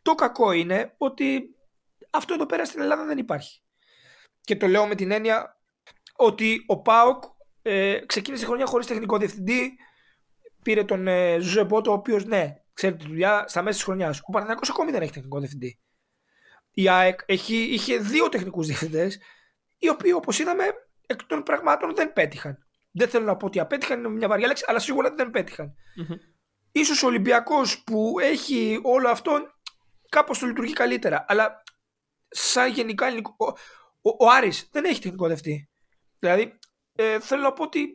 [0.01, 1.55] Το κακό είναι ότι
[2.11, 3.61] αυτό εδώ πέρα στην Ελλάδα δεν υπάρχει.
[4.41, 5.61] Και το λέω με την έννοια
[6.15, 7.23] ότι ο Πάοκ
[7.61, 9.77] ε, ξεκίνησε τη χρονιά χωρίς τεχνικό διευθυντή.
[10.63, 14.19] Πήρε τον ε, Ζουζεμπότο, ο οποίος ναι, ξέρει τη δουλειά στα μέσα της χρονιάς.
[14.19, 15.79] Ο Παναθηναϊκός ακόμη δεν έχει τεχνικό διευθυντή.
[16.71, 19.19] Η ΑΕΚ έχει, είχε δύο τεχνικούς διευθυντές,
[19.77, 20.63] οι οποίοι όπως είδαμε
[21.07, 22.65] εκ των πραγμάτων δεν πέτυχαν.
[22.91, 26.15] Δεν θέλω να πω ότι απέτυχαν, είναι μια βαριά λέξη, αλλά σίγουρα δεν πετυχαν mm
[26.71, 29.39] Ίσως ο Ολυμπιακός που έχει όλο αυτό
[30.09, 31.25] κάπως το λειτουργεί καλύτερα.
[31.27, 31.63] Αλλά
[32.31, 33.35] σαν γενικά ελληνικό.
[33.37, 33.45] Ο,
[34.01, 35.69] ο, ο Άρης δεν έχει τεχνικό δευτή.
[36.19, 36.53] Δηλαδή
[36.95, 37.89] ε, θέλω να πω ότι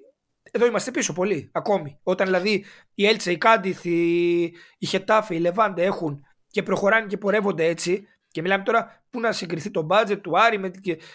[0.50, 1.98] εδώ είμαστε πίσω πολύ ακόμη.
[2.02, 4.42] Όταν δηλαδή η Έλτσα, η Κάντιθ, η,
[4.78, 8.06] η Χετάφη, η Λεβάντε έχουν και προχωράνε και πορεύονται έτσι.
[8.30, 10.70] Και μιλάμε τώρα πού να συγκριθεί το μπάτζετ του Άρη με,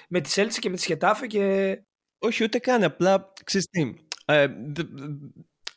[0.10, 1.78] με τις Έλτσε και με τις Χετάφη και...
[2.20, 3.94] Όχι ούτε καν, απλά ξέρεις τι,
[4.26, 4.48] ε,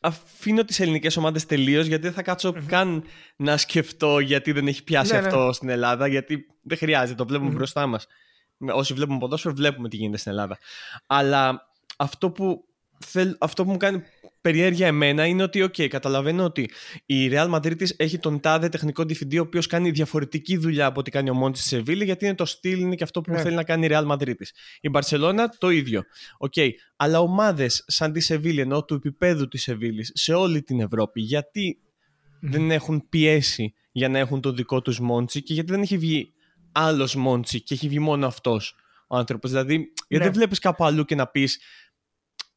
[0.05, 3.05] αφήνω τις ελληνικές ομάδες τελείως γιατί δεν θα κατσω καν
[3.37, 5.27] να σκεφτώ γιατί δεν έχει πιάσει ναι, ναι.
[5.27, 8.07] αυτό στην Ελλάδα γιατί δεν χρειάζεται, το βλέπουμε μπροστά μας.
[8.59, 10.59] Όσοι βλέπουμε ποδόσφαιρο βλέπουμε τι γίνεται στην Ελλάδα.
[11.07, 12.65] Αλλά αυτό που,
[12.99, 14.03] θέλ, αυτό που μου κάνει
[14.45, 16.71] περιέργεια εμένα είναι ότι, OK, καταλαβαίνω ότι
[17.07, 21.11] η Real Madrid έχει τον τάδε τεχνικό διευθυντή, ο οποίος κάνει διαφορετική δουλειά από ό,τι
[21.11, 23.41] κάνει ο Μόντι στη Σεβίλη, γιατί είναι το στυλ, είναι και αυτό που ναι.
[23.41, 24.35] θέλει να κάνει η Real Madrid.
[24.81, 26.03] Η Barcelona το ίδιο.
[26.49, 26.69] Okay.
[26.97, 31.79] Αλλά ομάδες σαν τη Σεβίλη, ενώ του επίπεδου της Σεβίλη, σε όλη την Ευρώπη, γιατί
[32.41, 36.33] δεν έχουν πιέσει για να έχουν το δικό τους Μόντσι και γιατί δεν έχει βγει
[36.73, 38.75] άλλος Μόντσι και έχει βγει μόνο αυτός
[39.09, 39.51] ο άνθρωπος.
[39.51, 39.75] Δηλαδή,
[40.09, 40.39] γιατί δεν ναι.
[40.39, 41.59] βλέπεις κάπου αλλού και να πεις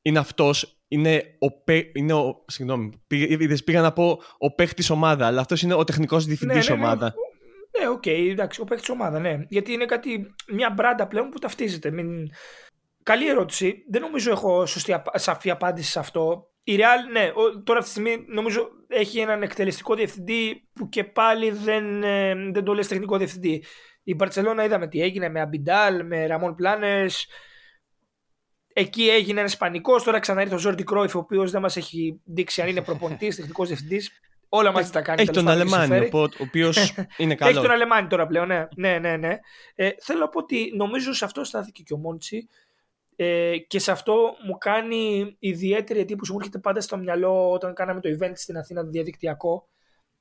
[0.02, 2.44] είναι αυτός, είναι ο, είναι ο.
[2.48, 3.02] Συγγνώμη,
[3.66, 6.86] πήγα να πω ο παίχτης ομάδα, αλλά αυτός είναι ο τεχνικός διευθυντής ναι, ναι, ναι,
[6.86, 7.14] ομάδα.
[7.80, 9.46] Ναι, OK, okay, εντάξει, ο παίχτης ομάδα, ναι.
[9.50, 11.92] Γιατί είναι κάτι, μια μπράντα πλέον που ταυτίζεται.
[11.92, 12.30] Μην...
[13.04, 13.84] Καλή ερώτηση.
[13.90, 16.52] Δεν νομίζω έχω σωστή, σαφή απάντηση σε αυτό.
[16.64, 17.32] Η Real, ναι,
[17.64, 22.64] τώρα αυτή τη στιγμή νομίζω έχει έναν εκτελεστικό διευθυντή που και πάλι δεν, ε, δεν
[22.64, 23.64] το λες τεχνικό διευθυντή.
[24.04, 27.06] Η Μπαρσελόνα είδαμε τι έγινε με Αμπιντάλ, με Ραμόν Πλάνε.
[28.80, 30.02] Εκεί έγινε ένας πανικός.
[30.02, 33.68] Τώρα ξαναήρθε ο Ζόρντι Κρόιφ, ο οποίος δεν μας έχει δείξει αν είναι προπονητής, τεχνικός
[33.68, 34.12] διευθυντής.
[34.50, 35.22] Όλα μαζί τα κάνει.
[35.22, 37.52] Έχει τον Αλεμάνι, ο οποίος είναι καλό.
[37.52, 38.68] Έχει τον Αλεμάνι τώρα πλέον, ναι.
[38.76, 39.40] ναι, ναι, ναι.
[39.76, 42.48] Ε, θέλω να πω ότι νομίζω σε αυτό στάθηκε και ο Μόντσι.
[43.16, 46.32] Ε, και σε αυτό μου κάνει ιδιαίτερη εντύπωση.
[46.32, 49.70] Μου έρχεται πάντα στο μυαλό όταν κάναμε το event στην Αθήνα το διαδικτυακό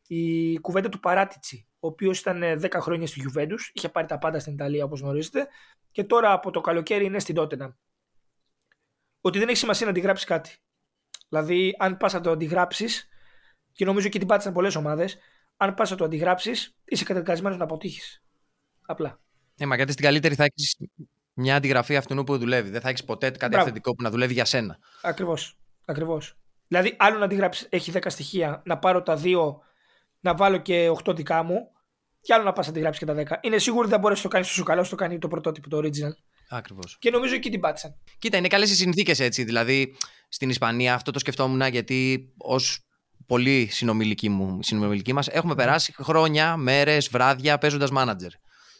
[0.07, 4.19] η κουβέντα του Παράτιτσι, ο οποίος ήταν 10 ε, χρόνια στη Juventus, είχε πάρει τα
[4.19, 5.47] πάντα στην Ιταλία όπως γνωρίζετε,
[5.91, 7.77] και τώρα από το καλοκαίρι είναι στην Τότενα.
[9.27, 10.57] Ότι δεν έχει σημασία να αντιγράψεις κάτι.
[11.29, 13.09] Δηλαδή, αν πας να το αντιγράψεις,
[13.73, 15.19] και νομίζω και την πάτησαν πολλές ομάδες,
[15.57, 18.23] αν πας να το αντιγράψεις, είσαι καταδικασμένος να αποτύχεις.
[18.87, 19.21] Απλά.
[19.57, 20.77] Ε, μα γιατί στην καλύτερη θα έχεις
[21.33, 22.71] μια αντιγραφή αυτού που δουλεύει.
[22.71, 23.59] Δεν θα έχεις ποτέ κάτι Μπράβο.
[23.59, 24.79] αυθεντικό που να δουλεύει για σένα.
[25.03, 25.57] Ακριβώς.
[25.85, 26.37] Ακριβώς.
[26.69, 29.63] Δηλαδή, άλλο να αντιγράψεις, έχει 10 στοιχεία, να πάρω τα δύο
[30.21, 31.71] να βάλω και 8 δικά μου,
[32.21, 33.39] και άλλο να πας να τη γράψει και τα 10.
[33.41, 35.69] Είναι σίγουρο ότι δεν μπορεί να το κάνεις τόσο καλά όσο το κάνει το πρωτότυπο,
[35.69, 36.13] το original.
[36.49, 36.97] Ακριβώς.
[36.99, 37.95] Και νομίζω εκεί την πάτησαν.
[38.19, 39.45] Κοίτα, είναι καλές οι συνθήκες έτσι.
[39.45, 39.97] Δηλαδή,
[40.29, 42.81] στην Ισπανία αυτό το σκεφτόμουν γιατί ως
[43.27, 48.31] πολλοί συνομιλικοί, μου, συνομιλικοί μας έχουμε περάσει χρόνια, μέρες, βράδια παίζοντας manager.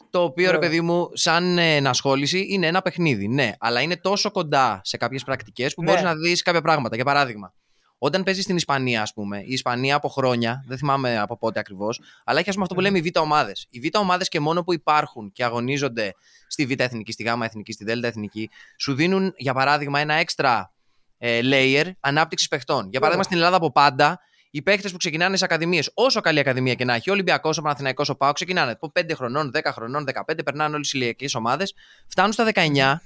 [0.09, 3.51] Το οποίο, ρε παιδί μου, σαν ενασχόληση είναι ένα παιχνίδι, ναι.
[3.59, 5.89] Αλλά είναι τόσο κοντά σε κάποιες πρακτικές που ναι.
[5.89, 6.95] μπορείς να δεις κάποια πράγματα.
[6.95, 7.53] Για παράδειγμα,
[7.97, 12.01] όταν παίζεις στην Ισπανία, ας πούμε, η Ισπανία από χρόνια, δεν θυμάμαι από πότε ακριβώς,
[12.23, 13.67] αλλά έχει ας πούμε, αυτό που λέμε οι Β' ομάδες.
[13.69, 16.15] Οι Β' ομάδες και μόνο που υπάρχουν και αγωνίζονται
[16.47, 20.73] στη Β' εθνική, στη Γ' εθνική, στη Δ' εθνική, σου δίνουν για παράδειγμα ένα έξτρα
[21.17, 22.87] ε, layer ανάπτυξης παιχτών.
[22.89, 26.73] Για παράδειγμα, στην Ελλάδα από πάντα οι παίχτες που ξεκινάνε σε ακαδημίες, όσο καλή ακαδημία
[26.73, 30.03] και να έχει, ο Ολυμπιακός, ο Παναθηναϊκός, ο Πάο, ξεκινάνε από 5 χρονών, 10 χρονών,
[30.03, 31.73] 15, περνάνε όλες οι ηλιακές ομάδες,
[32.07, 33.01] φτάνουν στα 19,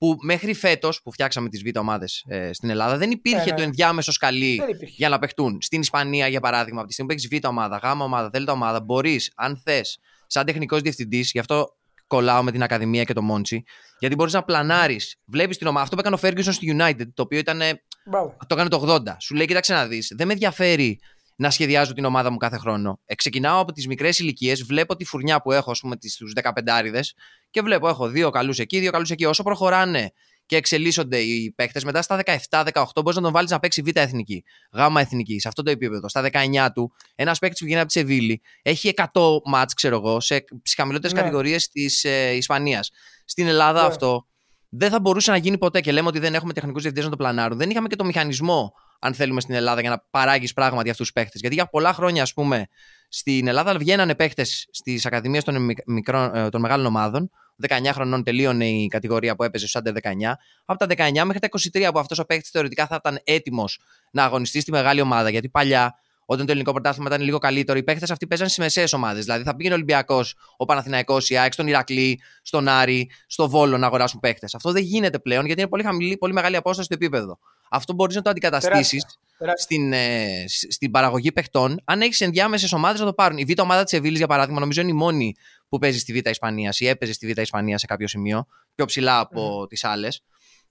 [0.00, 3.56] που μέχρι φέτος που φτιάξαμε τις β' ομάδες ε, στην Ελλάδα δεν υπήρχε Ναι, ναι.
[3.56, 4.94] το ενδιάμεσο σκαλί Δεν υπήρχε.
[4.96, 5.58] για να παιχτούν.
[5.60, 8.80] Στην Ισπανία, για παράδειγμα, από τη στιγμή που έχεις β' ομάδα, γ' ομάδα, δ' ομάδα,
[8.80, 13.62] μπορείς, αν θες, σαν τεχνικός διευθυντής, γι' αυτό κολλάω με την Ακαδημία και το Μόντσι,
[13.98, 15.16] γιατί μπορείς να πλανάρεις.
[15.24, 15.82] Βλέπεις την ομάδα.
[15.82, 17.60] Αυτό που έκανε ο Ferguson στη United, το οποίο ήταν.
[18.04, 18.36] Μπράβο.
[18.46, 19.16] Το έκανε το 80.
[19.20, 20.98] Σου λέει, κοίταξε να δεις, δεν με ενδιαφέρει
[21.40, 23.00] να σχεδιάζω την ομάδα μου κάθε χρόνο.
[23.04, 27.14] Ε, ξεκινάω από τις μικρές ηλικίες, βλέπω τη φουρνιά που έχω, ας πούμε, στου 15
[27.50, 29.24] και βλέπω, έχω δύο καλούς εκεί, δύο καλούς εκεί.
[29.24, 30.10] Όσο προχωράνε
[30.46, 32.16] και εξελίσσονται οι παίκτες, μετά στα
[32.50, 36.08] 17-18 μπορείς να τον βάλεις να παίξει β' εθνική, γ' εθνική, σε αυτό το επίπεδο.
[36.08, 39.04] Στα 19 του, ένας παίκτης που βγαίνει από τη Σεβίλη έχει 100
[39.44, 40.44] μάτς, ξέρω εγώ, σε
[40.76, 41.20] χαμηλότερες Ναι.
[41.20, 42.90] κατηγορίες της ε, Ισπανίας.
[43.24, 43.86] Στην Ελλάδα Ναι.
[43.86, 44.26] αυτό
[44.68, 47.22] δεν θα μπορούσε να γίνει ποτέ και λέμε ότι δεν έχουμε τεχνικούς διευθυντές να το
[47.22, 47.58] πλανάρουν.
[47.58, 51.14] Δεν είχαμε και το μηχανισμό, αν θέλουμε, στην Ελλάδα για να παράγεις πράγματι αυτούς τους
[51.14, 51.40] παίχτες.
[51.40, 52.66] Γιατί για πολλά χρόνια, ας πούμε,
[53.08, 57.30] στην Ελλάδα βγαίνανε παίχτες στις ακαδημίες των, μικ- μικρών- ε, των μεγάλων ομάδων.
[57.68, 60.38] 19 χρονών τελείωνε η κατηγορία που έπαιζε στου άντερ 19.
[60.64, 64.24] Από τα 19 μέχρι τα 23 που αυτός ο παίχτης θεωρητικά θα ήταν έτοιμος να
[64.24, 65.30] αγωνιστεί στη μεγάλη ομάδα.
[65.30, 68.92] Γιατί παλιά, όταν το ελληνικό πρωτάθλημα ήταν λίγο καλύτερο, οι παίχτες αυτοί παίζαν στις μεσαίες
[68.92, 69.24] ομάδες.
[69.24, 73.78] Δηλαδή θα πήγαινε ο Ολυμπιακός, ο Παναθηναϊκός, η ΑΕΚ, στον Ηρακλή, στον Άρη, στο Βόλο
[73.78, 74.54] να αγοράσουν παίχτες.
[74.54, 77.38] Αυτό δεν γίνεται πλέον γιατί είναι πολύ χαμηλή, πολύ μεγάλη απόσταση στο επίπεδο.
[77.72, 79.10] Αυτό μπορείς να το αντικαταστήσεις Τεράστια.
[79.38, 79.64] Τεράστια.
[79.64, 83.38] στην, ε, σ- στην παραγωγή παιχτών, αν έχεις ενδιάμεσες ομάδες να το πάρουν.
[83.38, 85.34] Η Β' ομάδα της Σεβίλη, για παράδειγμα, νομίζω είναι η μόνη
[85.68, 89.18] που παίζει στη Β' Ισπανίας ή έπαιζε στη Β' Ισπανία σε κάποιο σημείο, πιο ψηλά
[89.18, 90.22] από τις άλλες.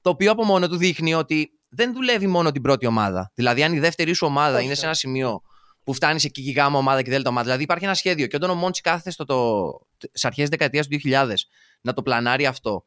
[0.01, 3.31] Το οποίο από μόνο του δείχνει ότι δεν δουλεύει μόνο την πρώτη ομάδα.
[3.35, 4.85] Δηλαδή, αν η δεύτερη σου ομάδα Όχι, είναι σε όχι.
[4.85, 5.41] ένα σημείο
[5.83, 7.43] που φτάνεις εκεί και η γάμα ομάδα και η δέλτα ομάδα.
[7.45, 8.27] Δηλαδή, υπάρχει ένα σχέδιο.
[8.27, 11.33] Και όταν ο Μόντσι κάθεται στο, το, στι αρχές δεκαετίας του 2000
[11.81, 12.83] να το πλανάρει αυτό,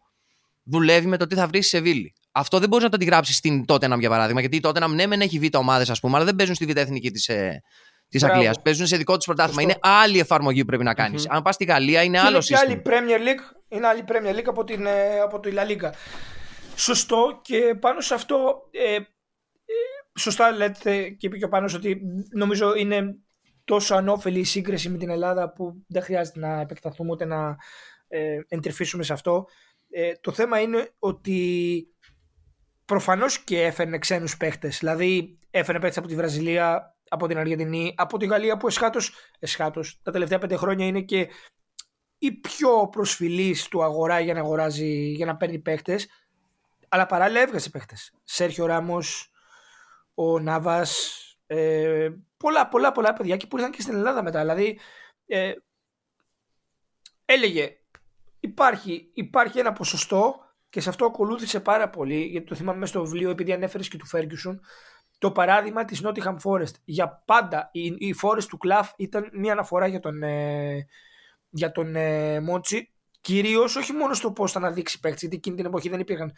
[0.62, 2.14] δουλεύει με το τι θα βρει στη Σεβίλη.
[2.33, 4.40] Αυτό δεν μπορείς να το αντιγράψεις στην Tottenham για παράδειγμα.
[4.40, 6.77] Γιατί η Tottenham ναι, μεν έχει β' ομάδες, ας πούμε, αλλά δεν παίζουν στη β'
[6.77, 7.31] εθνική της
[8.12, 8.37] της Μπράβο.
[8.37, 8.62] Αγγλίας.
[8.62, 9.61] Παίζουν σε δικό τους πρωτάθλημα.
[9.61, 9.79] Σωστό.
[9.79, 11.27] Είναι άλλη εφαρμογή που πρέπει να κάνεις.
[11.27, 11.37] Μμμ.
[11.37, 12.97] Αν πας στη Γαλλία είναι Και άλλο είναι και άλλη σύστημα.
[12.97, 15.90] Premier League, είναι άλλη Premier League από, την, ε, από τη La Liga.
[16.77, 19.03] Σωστό και πάνω σε αυτό ε, ε,
[20.18, 23.16] σωστά λέτε και είπε και ο Πάνος ότι νομίζω είναι
[23.64, 27.57] τόσο ανώφελη η σύγκριση με την Ελλάδα που δεν χρειάζεται να επεκταθούμε ούτε να
[28.09, 29.47] ε, εντρυφήσουμε σε αυτό.
[29.90, 31.87] Ε, το θέμα είναι ότι
[32.92, 34.78] προφανώς και έφερνε ξένους παίχτες.
[34.78, 40.00] Δηλαδή έφερνε παίχτες από τη Βραζιλία, από την Αργεντινή, από τη Γαλλία που εσχάτως, εσχάτως
[40.02, 41.28] τα τελευταία πέντε χρόνια είναι και
[42.18, 46.09] η πιο προσφυλής του αγορά για να αγοράζει, για να παίρνει παίχτες
[46.88, 48.12] αλλά παράλληλα έβγαζε παίχτες.
[48.24, 49.31] Σέρχιο Ράμος,
[50.14, 54.40] ο Νάβας, ε, πολλά πολλά πολλά παιδιά και που ήρθαν και στην Ελλάδα μετά.
[54.40, 54.78] Δηλαδή
[55.26, 55.52] ε,
[57.24, 57.76] έλεγε
[58.40, 60.41] υπάρχει, υπάρχει ένα ποσοστό
[60.72, 63.96] και σε αυτό ακολούθησε πάρα πολύ γιατί το θυμάμαι μέσα στο βιβλίο επειδή ανέφερες και
[63.96, 64.58] του Ferguson
[65.18, 66.74] το παράδειγμα της Nottingham Forest.
[66.85, 70.87] Για πάντα η, η Forest του Κλαφ ήταν μια αναφορά για τον, ε,
[71.50, 75.66] για τον ε, Μόντσι κυρίως όχι μόνο στο πώς θα αναδείξει παίκτες γιατί εκείνη την
[75.66, 76.32] εποχή δεν υπήρχαν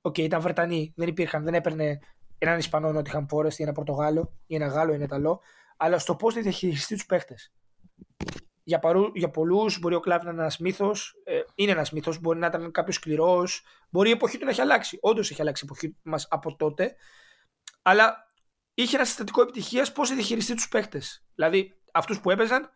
[0.00, 1.98] Οκ, ήταν Βρετανοί, δεν υπήρχαν, δεν έπαιρνε
[2.38, 5.40] έναν Ισπανό Nottingham Forest ή ένα Πορτογάλο ή ένα Γάλλο ή ένα Ιταλό,
[5.76, 7.34] αλλά στο πώς θα διαχειριστεί τους παίχτες.
[8.68, 12.20] Για, παρού, για πολλούς μπορεί ο Κλαφ να είναι ένας μύθος, ε, είναι ένας μύθος,
[12.20, 14.98] μπορεί να ήταν κάποιος σκληρός, μπορεί η εποχή του να έχει αλλάξει.
[15.00, 16.94] Όντως έχει αλλάξει η εποχή μας από τότε,
[17.82, 18.16] αλλά
[18.74, 21.02] είχε ένα συστατικό επιτυχίας πώς θα διαχειριστεί τους παίχτες.
[21.34, 22.70] Δηλαδή αυτούς που έπαιζαν,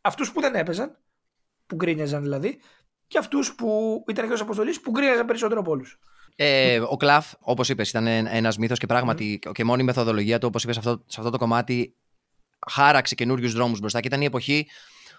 [0.00, 0.98] αυτούς που δεν έπαιζαν,
[1.66, 2.60] που γκρίνιαζαν δηλαδή,
[3.06, 5.98] και αυτούς που ήταν εκτός αποστολής που γκρίνιαζαν περισσότερο από όλους.
[6.36, 10.46] Ε, ο Κλαφ, όπως είπες, ήταν ένας μύθος και πράγματι και μόνο η μεθοδολογία του,
[10.46, 11.96] όπως είπες, σε αυτό, σε αυτό το κομμάτι
[12.70, 14.00] χάραξε καινούριους δρόμους μπροστά.
[14.00, 14.66] Και ήταν η εποχή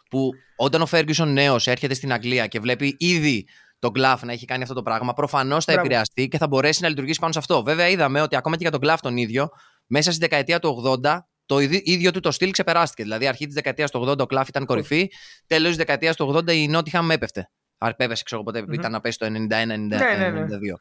[0.09, 3.47] που όταν ο Φέργκισον νέος έρχεται στην Αγγλία και βλέπει ήδη
[3.79, 5.87] τον Κλαφ να έχει κάνει αυτό το πράγμα, προφανώς θα Μπράβο.
[5.87, 7.63] επηρεαστεί και θα μπορέσει να λειτουργήσει πάνω σε αυτό.
[7.63, 9.49] Βέβαια, είδαμε ότι ακόμα και για τον Κλαφ τον ίδιο,
[9.87, 13.03] μέσα στη δεκαετία του 80, το ιδι- ίδιο του το στυλ ξεπεράστηκε.
[13.03, 15.09] Δηλαδή, αρχή της δεκαετίας του 80 ο Κλαφ ήταν κορυφή,
[15.47, 17.49] τέλος της δεκαετίας του 80 η Νότιχαμ έπεφτε.
[17.77, 18.73] Α, Πέπεσε, ξέρω πότε Μμμ.
[18.73, 20.17] ήταν να πέσει το 91-92.
[20.17, 20.73] ναι, ναι.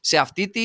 [0.00, 0.60] Σε αυτή τη,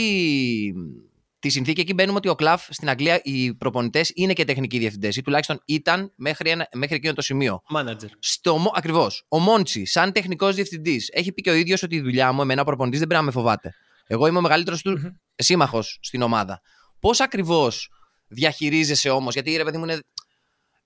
[1.44, 5.16] τη συνθήκη εκεί μπαίνουμε ότι ο Κλαφ στην Αγγλία οι προπονητές είναι και τεχνικοί διευθυντές
[5.16, 7.62] ή τουλάχιστον ήταν μέχρι, ένα, μέχρι εκείνο το σημείο.
[7.76, 8.08] Manager.
[8.20, 9.26] Στο, Μο- ακριβώς.
[9.28, 12.62] Ο Μόντσι, σαν τεχνικός διευθυντής, έχει πει και ο ίδιος ότι η δουλειά μου, εμένα
[12.62, 13.74] ο προπονητής δεν πρέπει να με φοβάται.
[14.08, 15.10] Εγώ είμαι ο μεγαλύτερος του Μμμ.
[15.36, 16.62] σύμμαχος στην ομάδα.
[17.00, 17.90] Πώς ακριβώς
[18.28, 20.00] διαχειρίζεσαι όμως, γιατί ρε παιδί μου είναι.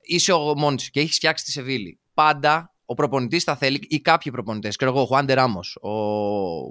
[0.01, 1.99] Είσαι ο Μόντσι και έχεις φτιάξει τη Σεβίλη.
[2.13, 5.89] Πάντα ο προπονητής θα θέλει, ή κάποιοι προπονητές, ξέρω εγώ, ο Χουάντε Ράμος, ο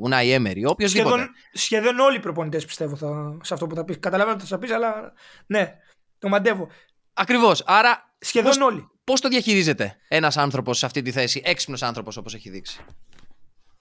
[0.00, 1.08] Ουνάι Έμερι, οποιοδήποτε.
[1.08, 3.98] Σχεδόν, σχεδόν όλοι οι προπονητές πιστεύω θα, σε αυτό που θα πεις.
[4.00, 5.12] Καταλαβαίνω τι θα πεις, αλλά
[5.46, 5.74] ναι,
[6.18, 6.68] το μαντεύω.
[7.12, 7.62] Ακριβώς.
[7.66, 8.88] Άρα, Σχεδόν Πώς- όλοι.
[9.04, 12.80] πώς το διαχειρίζεται ένας άνθρωπος σε αυτή τη θέση, έξυπνος άνθρωπος όπως έχει δείξει;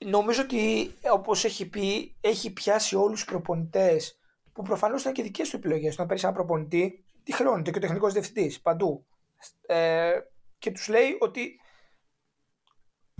[0.05, 4.19] Νομίζω ότι όπως έχει πει, έχει πιάσει όλους τους προπονητές
[4.53, 5.95] που προφανώς ήταν και δικές του επιλογές.
[5.95, 9.05] Το να παίρνεις ένα προπονητή Τι χρεώνεται και ο τεχνικός διευθυντής παντού.
[9.65, 10.11] Ε,
[10.59, 11.59] και τους λέει ότι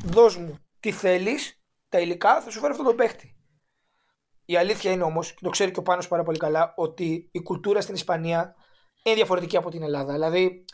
[0.03, 3.35] δώσ' μου τι θέλεις, τα υλικά, θα σου φέρω αυτόν τον παίχτη.
[4.45, 7.41] Η αλήθεια είναι όμως, και το ξέρει και ο Πάνος πάρα πολύ καλά, ότι η
[7.41, 8.55] κουλτούρα στην Ισπανία
[9.03, 10.13] είναι διαφορετική από την Ελλάδα.
[10.13, 10.65] Δηλαδή,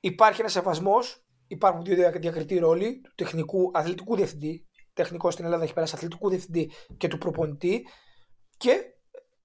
[0.00, 4.66] υπάρχει ένας σεβασμός, υπάρχουν δύο διακριτή ρόλοι του τεχνικού αθλητικού διευθυντή.
[4.92, 7.86] Τεχνικός στην Ελλάδα έχει περάσει αθλητικού διευθυντή και του προπονητή.
[8.56, 8.84] Και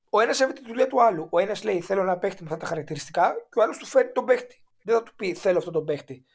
[0.09, 1.27] ο ένας σέβεται τη δουλειά του άλλου.
[1.31, 4.11] Ο ένας λέει: Θέλω ένα παίχτη με αυτά τα χαρακτηριστικά, και ο άλλος του φέρνει
[4.11, 4.63] τον παίχτη.
[4.83, 6.25] Δεν θα του πει: Θέλω αυτόν τον παίχτη.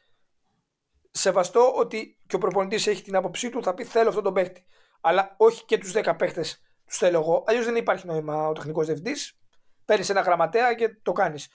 [1.11, 4.65] Σεβαστό ότι και ο προπονητής έχει την άποψή του, θα πει: Θέλω αυτόν τον παίχτη.
[5.01, 6.45] Αλλά όχι και τους 10 παίχτε
[6.89, 7.43] τους θέλω εγώ.
[7.47, 9.39] Αλλιώς δεν υπάρχει νόημα ο τεχνικός διευθυντής.
[9.85, 11.49] Παίρνεις ένα γραμματέα και το κάνεις.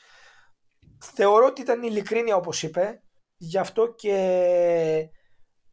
[0.99, 3.03] Θεωρώ ότι ήταν ειλικρίνεια όπως είπε.
[3.37, 5.09] Γι' αυτό και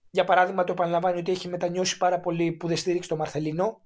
[0.10, 3.82] για παράδειγμα το επαναλαμβάνει ότι έχει μετανιώσει πάρα πολύ που δεν στήριξε τον Μαρθελίνο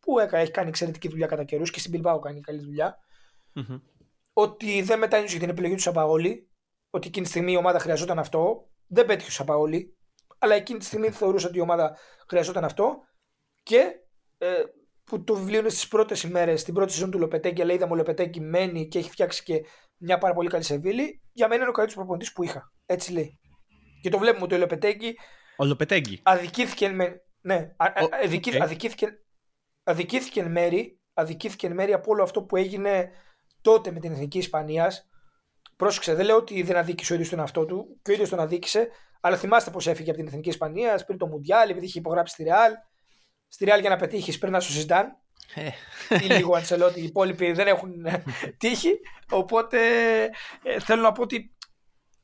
[0.00, 2.98] που έχει κάνει εξαιρετική δουλειά κατά καιρούς και στην Πιλμπάου κάνει καλή δουλειά.
[3.54, 3.80] Mm-hmm.
[4.32, 6.50] Ότι δεν μετάνιωσε για την επιλογή του Σαμπαόλη.
[6.90, 8.70] Ότι εκείνη τη στιγμή η ομάδα χρειαζόταν αυτό.
[8.92, 9.96] Δεν πέτυχε ο Σαμπαόλη.
[10.38, 11.96] Αλλά εκείνη τη στιγμή θεωρούσε ότι η ομάδα
[12.28, 12.98] χρειαζόταν αυτό.
[13.62, 13.92] Και
[14.38, 14.62] ε,
[15.04, 17.96] που το βιβλίο είναι στις πρώτες ημέρες, στην πρώτη σεζόν του Λοπετέγκη, αλλά είδαμε ο
[17.96, 19.64] Λοπετέγκη μένει και έχει φτιάξει και
[19.96, 21.22] μια πάρα πολύ καλή Σεβίλη.
[21.32, 22.72] Για μένα είναι ο καλύτερος προπονητής που είχα.
[22.86, 23.38] Έτσι λέει.
[24.02, 25.14] Και το βλέπουμε ότι ο Λοπετέγκη.
[25.56, 26.20] Ο Λοπετέγκη.
[26.22, 27.22] Αδικήθηκε με.
[27.40, 28.08] Ναι, α, okay.
[28.62, 29.06] αδικήθηκε,
[29.82, 33.10] αδικήθηκε εν μέρη, αδικήθηκε εν μέρη από όλο αυτό που έγινε
[33.60, 35.08] τότε με την Εθνική Ισπανίας.
[35.76, 38.40] Πρόσεξε, δεν λέω ότι δεν αδίκησε ο ίδιος τον εαυτό του, και ο ίδιος τον
[38.40, 38.88] αδίκησε,
[39.20, 42.42] αλλά θυμάστε πώς έφυγε από την Εθνική Ισπανία, πριν το Μουντιάλ, επειδή είχε υπογράψει στη
[42.42, 42.72] Ρεάλ.
[43.48, 45.16] Στη Ρεάλ για να πετύχεις πρέπει να σου Ζιντάν.
[45.54, 45.70] Ε.
[46.24, 48.22] ή λίγο Αντσελότη, οι υπόλοιποι δεν έχουν ε,
[48.58, 49.00] τύχη.
[49.30, 49.78] Οπότε
[50.62, 51.56] ε, θέλω να πω ότι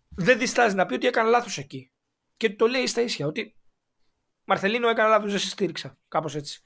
[0.09, 1.93] δεν διστάζει να πει ότι έκανε λάθος εκεί.
[2.37, 3.57] Και το λέει στα ίσια ότι
[4.45, 5.99] Μαρθελίνο έκανε λάθος, δεν σε στήριξα.
[6.09, 6.63] Κάπως έτσι.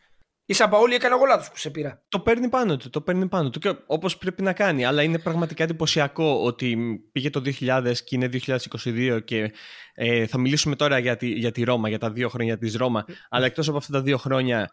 [0.52, 2.02] Η Σαμπαόλη έκανε εγώ λάθο που σε πήρα.
[2.08, 3.58] Το παίρνει πάνω του, το παίρνει πάνω του.
[3.58, 4.84] Και όπως πρέπει να κάνει.
[4.84, 6.76] Αλλά είναι πραγματικά εντυπωσιακό ότι
[7.12, 9.52] πήγε το 2000 και είναι 2022 και
[9.94, 13.04] ε, θα μιλήσουμε τώρα για τη, για τη Ρώμα, για τα δύο χρόνια της Ρώμα.
[13.28, 14.70] αλλά εκτός από αυτά τα δύο χρόνια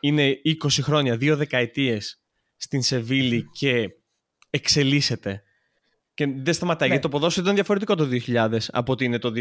[0.00, 2.22] είναι 20 χρόνια, δύο δεκαετίες
[2.56, 3.88] στην Σεβίλη και
[4.50, 5.42] εξελίσσεται
[6.20, 6.88] και δεν σταματάει.
[6.88, 6.94] Ναι.
[6.94, 9.32] Γιατί το ποδόσφαιρο ήταν διαφορετικό το 2000 από ότι είναι το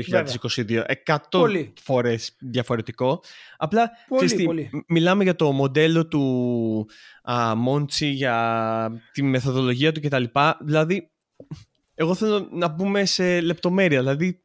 [0.56, 0.84] 2022.
[0.86, 1.48] Εκατό
[1.82, 3.24] φορές διαφορετικό.
[3.58, 3.92] Απλά
[4.46, 6.88] πολύ, μιλάμε για το μοντέλο του
[7.24, 10.24] α, Μόντσι, για τη μεθοδολογία του κτλ.
[10.62, 11.10] Δηλαδή,
[11.96, 14.00] εγώ θέλω να πούμε σε λεπτομέρεια.
[14.00, 14.42] Δηλαδή,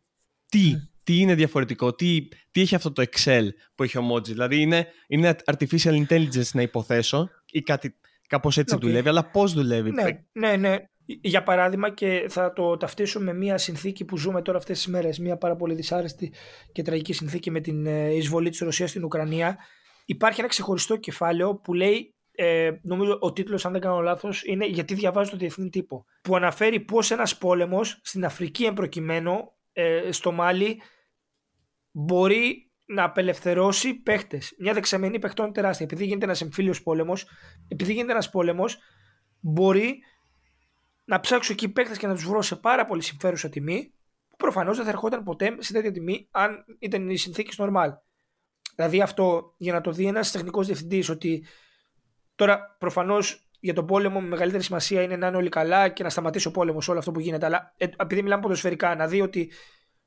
[0.49, 0.88] τι, ναι.
[1.05, 4.33] τι είναι διαφορετικό, τι, τι έχει αυτό το Excel που έχει ο Μόντζι.
[4.33, 7.94] Δηλαδή, είναι, είναι artificial intelligence να υποθέσω ή κάτι
[8.27, 8.81] κάπως έτσι okay.
[8.81, 9.90] δουλεύει, αλλά πώς δουλεύει.
[9.90, 10.77] Ναι, ναι, ναι.
[11.07, 15.19] Για παράδειγμα και θα το ταυτίσω με μια συνθήκη που ζούμε τώρα αυτές τις μέρες,
[15.19, 16.33] μια πάρα πολύ δυσάρεστη
[16.73, 19.59] και τραγική συνθήκη με την ε, εισβολή της Ρωσίας στην Ουκρανία.
[20.05, 24.67] Υπάρχει ένα ξεχωριστό κεφάλαιο που λέει, ε, νομίζω ο τίτλος αν δεν κάνω λάθος, είναι
[24.67, 30.33] «Γιατί διαβάζω το διεθνή τύπο» που αναφέρει πώς ένας πόλεμος στην Αφρική εμπροκειμένο, ε, στο
[30.33, 30.81] Μάλι,
[31.90, 34.55] μπορεί να απελευθερώσει παίχτες.
[34.59, 35.87] Μια δεξαμενή παιχτών τεράστια.
[35.87, 37.27] Επειδή γίνεται ένας εμφύλιος πόλεμος,
[37.69, 38.79] επειδή γίνεται ένας πόλεμος,
[39.40, 39.99] μπορεί
[41.05, 43.95] να ψάξω εκεί παίκτες και να τους βρω σε πάρα πολύ συμφέρουσα τιμή,
[44.29, 47.88] που προφανώς δεν θα ερχόταν ποτέ σε τέτοια τιμή αν ήταν οι συνθήκες normal.
[48.75, 51.47] Δηλαδή αυτό για να το δει ένας τεχνικός διευθυντής ότι
[52.35, 56.11] τώρα προφανώς για τον πόλεμο με μεγαλύτερη σημασία είναι να είναι όλοι καλά και να
[56.11, 57.47] σταματήσει ο πόλεμος, όλο αυτό που γίνεται.
[57.47, 59.53] Αλλά ε, επειδή μιλάμε ποδοσφαιρικά, να δει ότι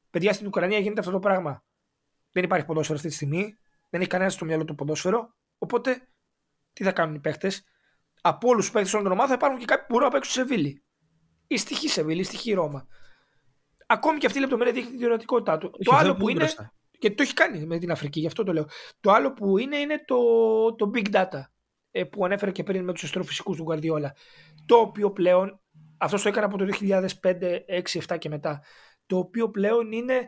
[0.09, 1.63] παιδιά στην Ουκρανία γίνεται αυτό το πράγμα.
[2.31, 3.57] Δεν υπάρχει ποδόσφαιρο αυτή τη στιγμή.
[3.89, 5.35] Δεν έχει κανένα στο μυαλό του ποδόσφαιρο.
[5.57, 6.07] Οπότε
[6.73, 7.51] τι θα κάνουν οι παίχτε.
[8.21, 10.33] Από όλους τους παίχτε όλων των ομάδων θα υπάρχουν και κάποιοι που μπορούν να παίξουν
[10.33, 10.86] σε Βίλη
[11.47, 12.87] η στοιχή Σεβίλη, η στοιχή Ρώμα.
[13.87, 15.71] Ακόμη και αυτή η λεπτομέρεια δείχνει τη δυνατικότητά του.
[15.83, 16.39] το άλλο που είναι.
[16.39, 16.73] Μπροστά.
[16.99, 18.65] Και το έχει κάνει με την Αφρική, γι' αυτό το λέω.
[18.99, 20.17] Το άλλο που είναι είναι το,
[20.75, 21.41] το big data
[21.91, 24.15] ε, που ανέφερε και πριν με τους αστροφυσικούς του Γκαρδιόλα.
[24.65, 25.59] Το οποίο πλέον,
[25.97, 28.63] αυτός το έκανα από το 2005, 6, 7 και μετά.
[29.05, 30.27] Το οποίο πλέον είναι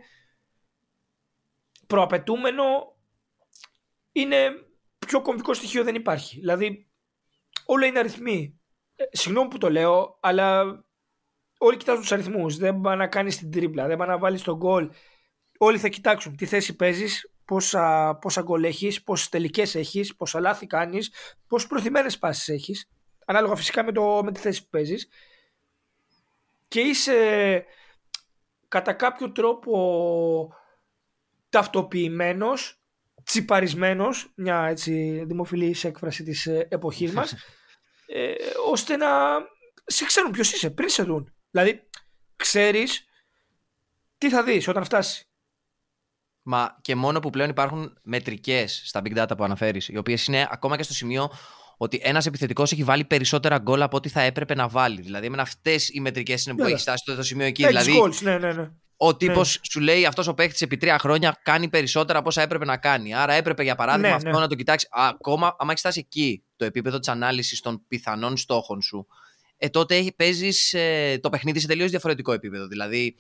[1.88, 2.64] προαπαιτούμενο,
[4.12, 4.50] είναι
[5.00, 6.40] πιο κομβικό στοιχείο δεν υπάρχει.
[6.40, 6.90] Δηλαδή,
[7.66, 8.60] όλα είναι αριθμοί.
[8.96, 10.64] Ε, συγγνώμη που το λέω, αλλά
[11.62, 12.58] όλοι κοιτάζουν τους αριθμούς.
[12.58, 14.90] Δεν πάει να κάνεις την τρίπλα, δεν πάει να βάλεις τον γκολ.
[15.58, 20.68] Όλοι θα κοιτάξουν τι θέση παίζεις, πόσα, πόσα γκολ έχεις, πόσες τελικές έχεις, πόσα λάθη
[20.68, 21.12] κάνεις,
[21.48, 22.90] πόσες προθυμένες πάσει έχεις.
[23.26, 25.10] Ανάλογα φυσικά με, το, με τη θέση που παίζεις.
[26.68, 27.66] Και είσαι
[28.68, 30.54] κατά κάποιο τρόπο
[31.50, 32.82] ταυτοποιημένος,
[33.24, 37.36] τσιπαρισμένος, μια έτσι δημοφιλής έκφραση της ε, εποχής μας,
[38.08, 38.34] ε,
[38.72, 39.08] ώστε να
[39.86, 41.34] σε ξέρουν ποιος είσαι πριν σε δουν.
[41.52, 41.90] Δηλαδή,
[42.36, 43.06] ξέρεις
[44.18, 45.24] τι θα δεις όταν φτάσει.
[46.42, 50.48] Μα και μόνο που πλέον υπάρχουν μετρικές στα big data που αναφέρεις, οι οποίες είναι
[50.52, 51.32] ακόμα και στο σημείο
[51.78, 55.02] ότι ένας επιθετικός έχει βάλει περισσότερα γκολ από ό,τι θα έπρεπε να βάλει.
[55.02, 57.64] Δηλαδή, εμένα αυτές οι μετρικές είναι που Ναι, έχει φτάσει στο το σημείο εκεί.
[57.64, 58.72] Έχει δηλαδή, goals, ναι, ναι, ναι.
[58.98, 59.62] ο τύπος Ναι.
[59.72, 63.14] σου λέει αυτός ο παίχτη επί τρία χρόνια κάνει περισσότερα από όσα έπρεπε να κάνει.
[63.16, 64.40] Άρα έπρεπε για παράδειγμα Ναι, αυτό ναι.
[64.40, 64.90] να το κοιτάξεις.
[64.92, 69.08] Ακόμα, άμα έχεις φτάσει εκεί το επίπεδο της ανάλυσης των πιθανών στόχων σου,
[69.62, 70.76] ε, τότε παίζεις
[71.22, 72.68] το παιχνίδι σε τελείως διαφορετικό επίπεδο.
[72.68, 73.16] Δηλαδή,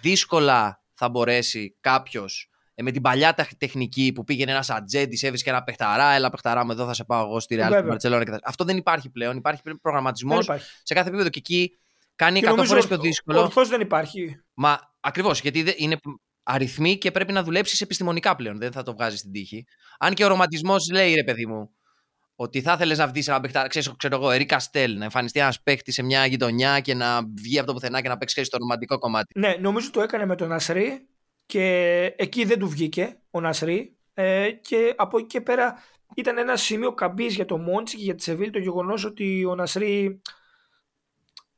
[0.00, 2.50] δύσκολα θα μπορέσει κάποιος
[2.82, 6.70] με την παλιά ταχ- τεχνική που πήγαινε ένας ατζέντης, έβρισκε ένα παιχταρά, έλα παιχταρά μου
[6.72, 7.94] εδώ θα σε πάω εγώ στη Real, στη Βέβαια.
[7.94, 9.36] Barcelona και τα- Αυτό δεν υπάρχει πλέον.
[9.36, 10.66] Υπάρχει προγραμματισμός Δεν υπάρχει.
[10.82, 11.78] σε κάθε επίπεδο και εκεί
[12.16, 13.40] κάνει Και 100 νομίζω φορές ορθ- πιο δύσκολο.
[13.40, 14.40] Ορθώς δεν υπάρχει.
[14.54, 15.96] Μα ακριβώς, γιατί δε- είναι
[16.42, 18.58] αριθμοί και πρέπει να δουλέψεις επιστημονικά πλέον.
[18.58, 19.66] Δεν θα το βγάζεις στην τύχη.
[19.98, 21.70] Αν και ο ρομαντισμός λέει, ρε παιδί μου,
[22.36, 25.62] ότι θα ήθελε να βγεις ένα παιχτάρα, ξέρω, ξέρω εγώ, Ερή Καστέλ, να εμφανιστεί ένας
[25.62, 28.58] παίχτης σε μια γειτονιά και να βγει από το πουθενά και να παίξει ξέρεις, το
[28.58, 29.38] ρομαντικό κομμάτι.
[29.38, 31.06] Ναι, νομίζω το έκανε με τον Νασρή
[31.46, 31.64] και
[32.16, 33.96] εκεί δεν του βγήκε ο Νασρή.
[34.14, 35.82] Ε, και από εκεί και πέρα
[36.14, 39.54] ήταν ένα σημείο καμπής για το Μόντσι και για τη Σεβίλη το γεγονός ότι ο
[39.54, 40.20] Νασρή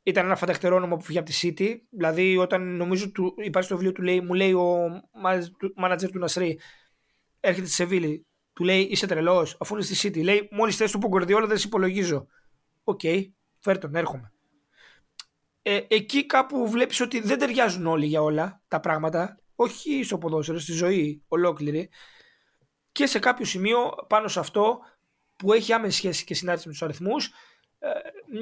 [0.02, 1.76] ήταν ένα φανταχτερό όνομα που έφυγε από τη City.
[1.90, 5.02] Δηλαδή, όταν νομίζω του, υπάρχει στο βιβλίο του λέει, μου λέει ο
[5.74, 6.60] μάνατζερ του Νασρί,
[7.40, 8.26] έρχεται στη Σεβίλη,
[8.58, 10.22] του λέει είσαι τρελός, αφού είναι στη City.
[10.22, 12.26] Λέει, μόλις χθες του 'πε ο Γκουαρδιόλα δεν σε υπολογίζω.
[12.84, 13.00] Οκ,
[13.58, 14.32] φέρ τον, έρχομαι.
[15.62, 19.40] Ε, εκεί κάπου βλέπεις ότι δεν ταιριάζουν όλοι για όλα τα πράγματα.
[19.54, 21.90] Όχι στο ποδόσφαιρο, στη ζωή ολόκληρη.
[22.92, 24.78] Και σε κάποιο σημείο πάνω σε αυτό
[25.36, 27.30] που έχει άμεση σχέση και συνάρτηση με τους αριθμούς
[27.78, 27.88] ε,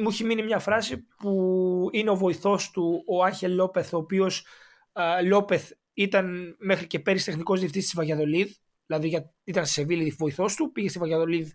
[0.00, 4.46] μου έχει μείνει μια φράση που είναι ο βοηθός του ο Άγχελ Λόπεθ ο οποίος
[4.92, 8.50] ε, Λόπεθ ήταν μέχρι και πέρυσι τεχνικός διευθυντής της Βαγιαδολίδ
[8.86, 11.50] δηλαδή για, ήταν στη Σεβίλη βοηθός του πήγε στη Βαγιαδολίδ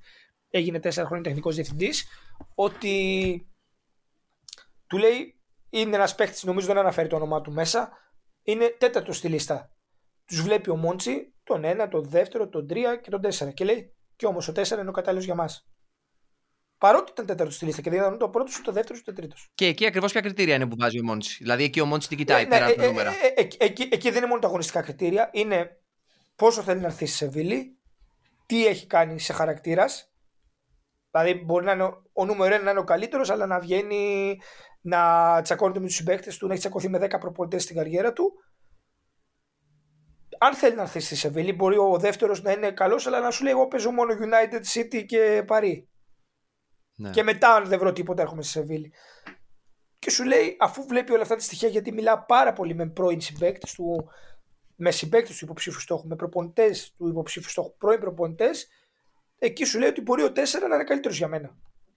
[0.49, 2.07] έγινε τέσσερα χρόνια τεχνικός διευθυντής
[2.55, 3.45] ότι
[4.87, 7.91] του λέει είναι ένα παίχτη, νομίζω δεν αναφέρει το όνομά του μέσα.
[8.43, 9.71] Είναι τέταρτο στη λίστα.
[10.25, 13.51] Του βλέπει ο Μόντσι, τον ένα, τον δεύτερο, τον τρία και τον τέσσερα.
[13.51, 15.49] Και λέει, και όμω ο τέσσερα είναι ο κατάλληλο για μα.
[16.77, 19.11] Παρότι ήταν τέταρτο στη λίστα και δεν ήταν ούτε ο πρώτο, ούτε ο δεύτερο, ούτε
[19.11, 19.35] ο τρίτο.
[19.55, 21.37] Και εκεί ακριβώ ποια κριτήρια είναι που βάζει ο Μόντσι.
[21.43, 23.09] Δηλαδή εκεί ο Μόντσι τι κοιτάει πέρα από τα νούμερα.
[23.09, 25.80] ε, ε, εκεί- εκεί, εκεί δεν είναι μόνο τα αγωνιστικά κριτήρια, είναι
[26.41, 27.77] πόσο θέλει να έρθει στη Σεβίλη,
[28.45, 30.13] τι έχει κάνει σε χαρακτήρας.
[31.11, 34.37] Δηλαδή, μπορεί να είναι ο, ο νούμερο ένα να είναι ο καλύτερος, αλλά να βγαίνει
[34.81, 38.31] να τσακώνεται με τους συμπαίκτες του, να έχει τσακωθεί με 10 προπονητέ στην καριέρα του.
[40.39, 43.43] Αν θέλει να έρθει στη Σεβίλη, μπορεί ο δεύτερος να είναι καλός, αλλά να σου
[43.43, 45.89] λέει: Εγώ παίζω μόνο United City και Παρί.
[46.95, 47.09] Ναι.
[47.09, 48.93] Και μετά, αν δεν βρω τίποτα, έρχομαι στη Σεβίλη.
[49.99, 53.21] Και σου λέει, αφού βλέπει όλα αυτά τα στοιχεία, γιατί μιλά πάρα πολύ με πρώην
[53.21, 54.09] συμπαίκτες του,
[54.83, 58.67] με συμπαίκτε του υποψήφιου στόχου, με προπονητές του υποψήφιου στόχου, πρώην προπονητές,
[59.37, 60.35] εκεί σου λέει ότι μπορεί ο 4
[60.69, 61.47] να είναι καλύτερος για μένα.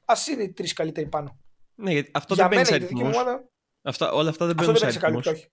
[0.05, 1.39] Α είναι οι τρεις καλύτεροι πάνω.
[1.75, 3.27] Ναι, γιατί αυτό για δεν μπαίνει σε μένα, η δική μου αριθμούς.
[3.27, 3.51] ομάδα,
[3.83, 5.25] Αυτά, όλα αυτά δεν αυτό μπαίνουν δεν σε παίζει σε αριθμούς.
[5.25, 5.53] καλή όχι.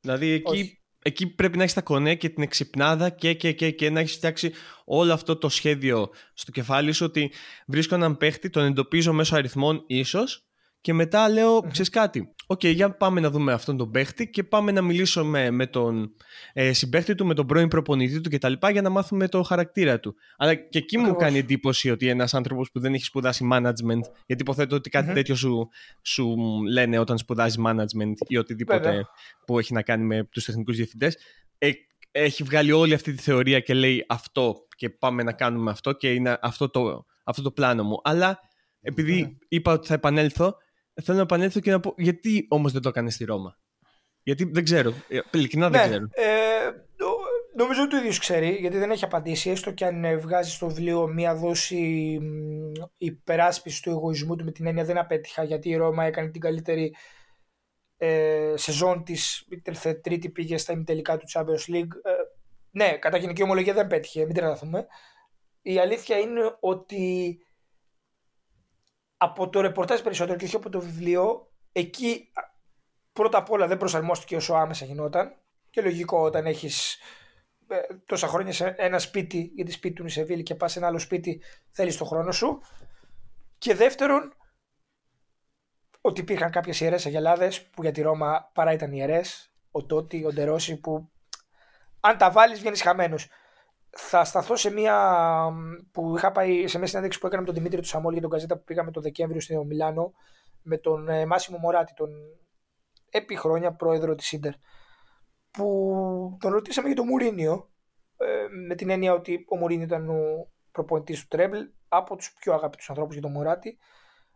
[0.00, 0.80] Δηλαδή εκεί, Όχι.
[1.02, 4.14] εκεί πρέπει να έχεις τα κονέ και την εξυπνάδα και, και, και, και να έχεις
[4.14, 4.52] φτιάξει
[4.84, 7.32] όλο αυτό το σχέδιο στο κεφάλι σου ότι
[7.66, 10.47] βρίσκω έναν παίχτη, τον εντοπίζω μέσω αριθμών ίσως
[10.88, 12.34] και μετά λέω, ξέρεις κάτι.
[12.46, 16.10] Οκ, για πάμε να δούμε αυτόν τον παίχτη και πάμε να μιλήσουμε με τον
[16.52, 18.52] ε, συμπαίχτη του, με τον πρώην προπονητή του κτλ.
[18.72, 20.14] για να μάθουμε το χαρακτήρα του.
[20.36, 21.22] Αλλά και εκεί μου Ακριβώς.
[21.22, 25.14] κάνει εντύπωση ότι ένας άνθρωπος που δεν έχει σπουδάσει management, γιατί υποθέτω ότι κάτι Μμμ.
[25.14, 25.68] τέτοιο σου,
[26.02, 26.36] σου
[26.70, 29.06] λένε όταν σπουδάζει management ή οτιδήποτε Βέβαια.
[29.46, 31.16] που έχει να κάνει με τους τεχνικούς διευθυντές
[31.58, 31.70] ε,
[32.10, 36.12] έχει βγάλει όλη αυτή τη θεωρία και λέει αυτό και πάμε να κάνουμε αυτό και
[36.12, 38.38] είναι αυτό το, αυτό το πλάνο μου αλλά
[38.80, 39.28] επειδή Ναι.
[39.48, 40.56] είπα ότι θα επανέλθω
[41.02, 43.58] θέλω να επανέλθω και να πω γιατί όμως δεν το έκανες στη Ρώμα;
[44.22, 46.64] Γιατί δεν ξέρω, ε, ειλικρινά δεν Ναι, ξέρω ε,
[46.96, 47.16] νο-
[47.56, 50.66] νομίζω ότι ο ίδιος ξέρει, γιατί δεν έχει απαντήσει, έστω και αν ε, βγάζει στο
[50.66, 55.76] βιβλίο μία δόση μ, υπεράσπιση του εγωισμού του με την έννοια δεν απέτυχα, γιατί η
[55.76, 56.94] Ρώμα έκανε την καλύτερη
[57.96, 59.46] ε, σεζόν της.
[59.64, 61.92] Ήρθε τρίτη, πήγε στα ημιτελικά του Champions League.
[62.02, 62.10] Ε,
[62.70, 64.86] ναι, κατά γενική ομολογία δεν πέτυχε, μην τρελαθούμε.
[65.62, 67.36] Η αλήθεια είναι ότι
[69.18, 72.42] από το ρεπορτάζ περισσότερο και όχι από το βιβλίο, εκεί α,
[73.12, 75.36] πρώτα απ' όλα δεν προσαρμόστηκε όσο άμεσα γινόταν.
[75.70, 76.98] Και λογικό όταν έχεις
[78.06, 80.88] τόσα χρόνια σε ένα σπίτι, γιατί σπίτι του είναι η Σεβίλη και πας σε ένα
[80.88, 82.60] άλλο σπίτι, θέλεις τον χρόνο σου.
[83.58, 84.34] Και δεύτερον,
[86.00, 89.52] ότι υπήρχαν κάποιες ιερές αγελάδες που για τη Ρώμα παρά ήταν ιερές.
[89.70, 91.10] Ο Τότι, ο Ντερόση που
[92.00, 93.28] αν τα βάλεις βγαίνεις χαμένος.
[94.00, 94.96] Θα σταθώ σε μια
[95.92, 98.30] που είχα πάει σε μια συνέντευξη που έκανα με τον Δημήτρη του Σαμόλ για τον
[98.30, 100.12] Καζέτα που πήγαμε το Δεκέμβριο στο Μιλάνο
[100.62, 102.10] με τον ε, Μάσιμο Μωράτη, τον
[103.10, 104.52] επί χρόνια πρόεδρο της Ίντερ
[105.50, 107.70] που τον ρωτήσαμε για τον Μουρίνιο
[108.16, 112.54] ε, με την έννοια ότι ο Μουρίνιο ήταν ο προπονητής του Τρέμπλ από τους πιο
[112.54, 113.78] αγαπητούς ανθρώπους για τον Μωράτη.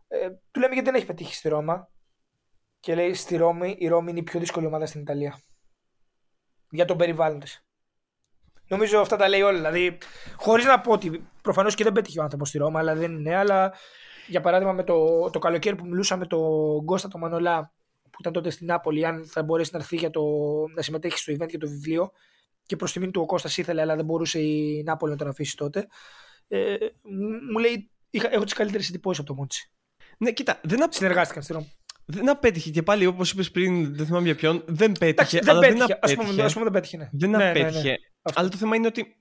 [0.07, 1.89] Ε, του λέμε γιατί δεν έχει πετύχει στη Ρώμα
[2.79, 5.39] και λέει στη Ρώμη η Ρώμη είναι η πιο δύσκολη ομάδα στην Ιταλία.
[6.69, 7.65] Για τον περιβάλλον της
[8.67, 9.57] Νομίζω αυτά τα λέει όλα.
[9.57, 9.97] Δηλαδή,
[10.35, 13.35] χωρίς να πω ότι προφανώς και δεν πέτυχε ο άνθρωπος στη Ρώμα, αλλά δεν είναι.
[13.35, 13.73] Αλλά
[14.27, 18.33] για παράδειγμα, με το, το καλοκαίρι που μιλούσαμε με τον Κώστα το Μανολά, που ήταν
[18.33, 20.21] τότε στην Νάπολη, αν θα μπορέσει να έρθει για το,
[20.75, 22.11] να συμμετέχει στο event για το βιβλίο.
[22.65, 25.55] Και προς τιμήν του ο Κώστας ήθελε, αλλά δεν μπορούσε η Νάπολη να τον αφήσει
[25.55, 25.87] τότε.
[26.47, 26.75] Ε,
[27.51, 29.71] μου λέει, είχα, έχω τις καλύτερες εντυπώσεις από το Μόντσι.
[30.17, 31.71] Ναι, κοίτα, δεν Συνεργάστηκαν στη Ρώμη.
[32.05, 35.39] Δεν απέτυχε και πάλι όπως είπες πριν, δεν θυμάμαι για ποιον, δεν πέτυχε.
[35.39, 35.77] δεν αλλά πέτυχε.
[35.85, 36.21] δεν απέτυχε.
[36.21, 36.97] Ας πούμε, ας πούμε δεν πέτυχε.
[36.97, 37.09] Ναι.
[37.11, 37.59] Δεν Ναι, ναι, ναι.
[37.59, 37.95] απέτυχε.
[38.33, 39.15] Αλλά το θέμα είναι ότι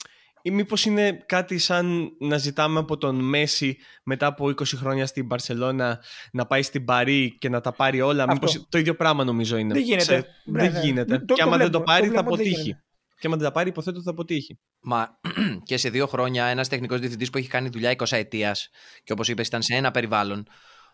[0.53, 6.03] μήπως είναι κάτι σαν να ζητάμε από τον Μέση μετά από 20 χρόνια στην Μπαρσελόνα
[6.33, 8.23] να πάει στην Παρή και να τα πάρει όλα.
[8.23, 8.35] Αυτό.
[8.35, 9.75] Μήπως το ίδιο πράγμα νομίζω είναι.
[9.75, 10.05] Δεν γίνεται.
[10.05, 10.81] Σε- Ναι, δεν ναι.
[10.81, 11.19] γίνεται.
[11.19, 12.63] Το- και το άμα δεν το βλέπουμε, πάρει το θα βλέπουμε ότι δεν αποτύχει.
[12.63, 12.85] γίνεται.
[13.19, 14.59] Και άμα δεν τα πάρει, υποθέτω ότι θα αποτύχει.
[14.81, 15.19] Μα
[15.69, 18.69] και σε δύο χρόνια ένας τεχνικός διευθυντής που έχει κάνει δουλειά 20 ετίας
[19.05, 20.47] και όπως είπες, ήταν σε ένα περιβάλλον,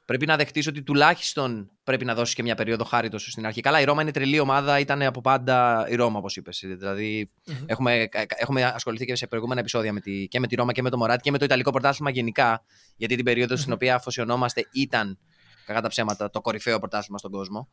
[0.08, 3.60] πρέπει να δεχτείς ότι τουλάχιστον πρέπει να δώσεις και μια περίοδο χάριτος στην αρχή.
[3.60, 6.64] Καλά, η Ρώμα είναι τρελή ομάδα, ήταν από πάντα η Ρώμα, όπως είπες.
[6.64, 7.30] Δηλαδή,
[7.66, 10.90] έχουμε, έχουμε ασχοληθεί και σε προηγούμενα επεισόδια με τη, και με τη Ρώμα και με
[10.90, 12.64] το Μωράτη και με το Ιταλικό πρωτάθλημα γενικά.
[12.96, 15.18] Γιατί την περίοδο στην οποία αφοσιωνόμαστε ήταν,
[15.66, 17.68] κακά τα ψέματα, το κορυφαίο πρωτάθλημα στον κόσμο.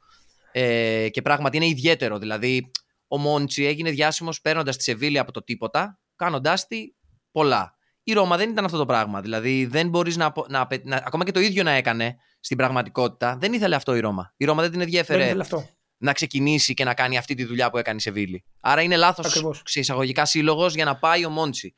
[0.51, 2.17] Ε, και πράγματι είναι ιδιαίτερο.
[2.19, 2.71] Δηλαδή,
[3.07, 6.93] ο Μόντσι έγινε διάσημος παίρνοντας τη Σεβίλη από το τίποτα, κάνοντάς τη
[7.31, 7.74] πολλά.
[8.07, 9.21] Η Ρώμα δεν ήταν αυτό το πράγμα.
[9.21, 12.57] Δηλαδή, δεν μπορείς να, απο- να, απαι- να- Ακόμα και το ίδιο να έκανε στην
[12.57, 14.33] πραγματικότητα, δεν ήθελε αυτό η Ρώμα.
[14.37, 15.69] Η Ρώμα δεν την Δεν ενδιέφερε ήθελε αυτό.
[15.97, 18.43] να ξεκινήσει και να κάνει αυτή τη δουλειά που έκανε η Σεβίλη.
[18.59, 19.61] Άρα είναι λάθος Ακριβώς.
[19.65, 21.73] σε εισαγωγικά σύλλογος για να πάει ο Μόντσι.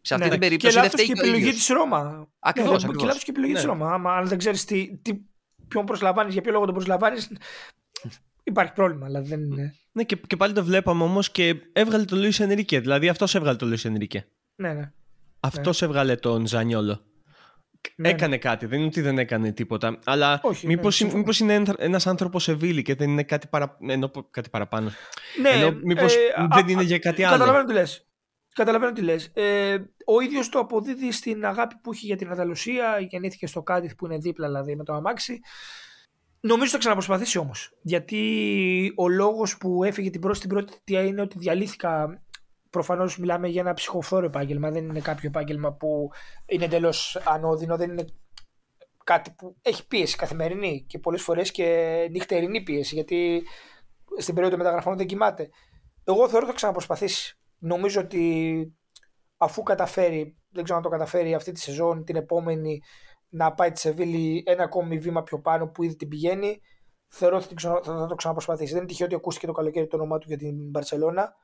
[0.00, 0.32] Σε αυτή Ναι.
[0.32, 1.66] την περίπτωση και δεν λάθος φταίει και και η ο επιλογή ίδιος.
[1.66, 2.28] της Ρώμα.
[2.38, 2.96] Ακριβώς, ναι, ακριβώς.
[3.00, 3.60] Και λάθος και η επιλογή Ναι.
[3.60, 3.92] τη Ρώμα.
[3.92, 5.12] Άμα αν δεν ξέρεις τι, τι,
[5.68, 7.30] ποιον προσλαμβάνεις, για ποιο λόγο τον προσλαμβάνεις,
[8.44, 9.06] υπάρχει πρόβλημα.
[9.06, 9.74] Αλλά δεν είναι.
[9.92, 12.80] Ναι, και, και πάλι το βλέπαμε όμως και έβγαλε τον Λουίς Ενρίκε.
[12.80, 14.26] Δηλαδή αυτός έβγαλε τον Λουίς Ενρίκε.
[14.56, 14.92] Ναι, ναι.
[15.40, 17.00] Αυτός έβγαλε τον Ζανιόλο.
[17.96, 19.98] Ναι, έκανε κάτι, δεν είναι ότι δεν έκανε τίποτα.
[20.04, 21.18] Αλλά Όχι, μήπως, ναι, συμφωνώ.
[21.18, 23.76] μήπως είναι ένας άνθρωπος σε βίλη και δεν είναι κάτι, παρα...
[23.88, 24.90] ενώ, κάτι παραπάνω.
[25.40, 27.32] Ναι, Ενώ μήπως δεν α, είναι α, για κάτι άλλο.
[27.32, 28.06] Καταλαβαίνω τι λες.
[28.54, 29.30] Καταλαβαίνω τι λες.
[29.34, 29.76] Ε,
[30.06, 32.98] ο ίδιος το αποδίδει στην αγάπη που έχει για την Ανταλουσία.
[33.10, 35.40] Γεννήθηκε στο Κάντιθ που είναι δίπλα δηλαδή με το αμάξι.
[36.40, 37.78] Νομίζω θα ξαναπροσπαθήσει όμως.
[37.82, 42.22] Γιατί ο λόγος που έφυγε την πρώτη, στην πρώτη θητεία είναι ότι διαλύθηκα
[42.76, 46.10] Προφανώς μιλάμε για ένα ψυχοφθόρο επάγγελμα, δεν είναι κάποιο επάγγελμα που
[46.46, 48.04] είναι εντελώς ανώδυνο, δεν είναι
[49.04, 53.42] κάτι που έχει πίεση καθημερινή και πολλές φορές και νυχτερινή πίεση γιατί
[54.16, 55.48] στην περίοδο μεταγραφών δεν κοιμάται.
[56.04, 57.38] Εγώ θεωρώ ότι θα ξαναπροσπαθήσει.
[57.58, 58.76] Νομίζω ότι
[59.36, 62.80] αφού καταφέρει, δεν ξέρω αν το καταφέρει αυτή τη σεζόν, την επόμενη
[63.28, 66.60] να πάει τη Σεβίλη ένα ακόμη βήμα πιο πάνω που ήδη την πηγαίνει,
[67.08, 68.70] θεωρώ ότι θα, θα το ξαναπροσπαθήσει.
[68.70, 71.34] Δεν είναι τυχαίο ότι ακούστηκε το καλοκαίρι το όνομά του για την Μπαρσελόνα.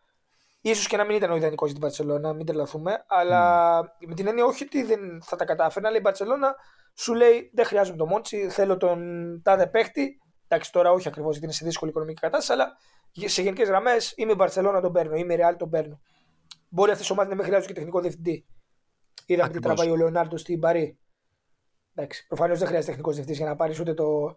[0.65, 3.05] Ίσως και να μην ήταν ο ιδανικός για την Μπαρσελόνα, μην τρελαθούμε.
[3.07, 6.55] Αλλά με την έννοια όχι ότι δεν θα τα κατάφερε, αλλά η Μπαρσελόνα
[6.95, 9.01] σου λέει: Δεν χρειάζομαι τον Μόντσι, θέλω τον
[9.43, 10.17] τάδε παίχτη.
[10.49, 12.73] Εντάξει, τώρα όχι ακριβώς γιατί είναι σε δύσκολη οικονομική κατάσταση, αλλά
[13.29, 16.01] σε γενικές γραμμές είμαι η Μπαρσελόνα τον παίρνω, είμαι η Ρεάλ τον παίρνω.
[16.69, 18.47] Μπορεί αυτές οι ομάδες να μην χρειάζονται και τεχνικό διευθυντή.
[19.27, 19.77] Είδαμε τι Ακριβώς.
[19.77, 20.99] τραβάει ο Λεωνάρντος στην Παρή.
[21.95, 24.35] Εντάξει, προφανώς δεν χρειάζεται τεχνικός διευθυντής για να πάρεις ούτε το,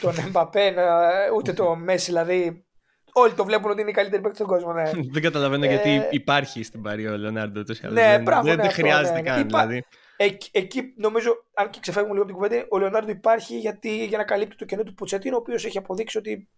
[0.00, 2.04] τον Εμπαπέ να- ούτε το Μέση.
[2.04, 2.66] Δηλαδή,
[3.12, 4.72] όλοι το βλέπουν ότι είναι η καλύτερη παίκτης στον κόσμο.
[4.72, 4.90] Ναι.
[5.12, 7.60] δεν καταλαβαίνω Ε, γιατί υπάρχει στην Παρή ο Λεωνάρντο.
[7.60, 7.98] ούτως ή άλλως.
[7.98, 9.28] Ναι, δεν, μπράβο, δεν ναι, δεν αυτό, χρειάζεται ναι, ναι.
[9.28, 9.40] καν.
[9.40, 9.84] Υπά- Δηλαδή.
[10.16, 14.18] Εκεί, εκεί νομίζω, αν και ξεφεύγουμε λίγο από την κουβέντα, ο Λεωνάρντο υπάρχει γιατί, για
[14.18, 16.48] να καλύπτει το κενό του Ποτσέτινο, ο οποίος έχει αποδείξει ότι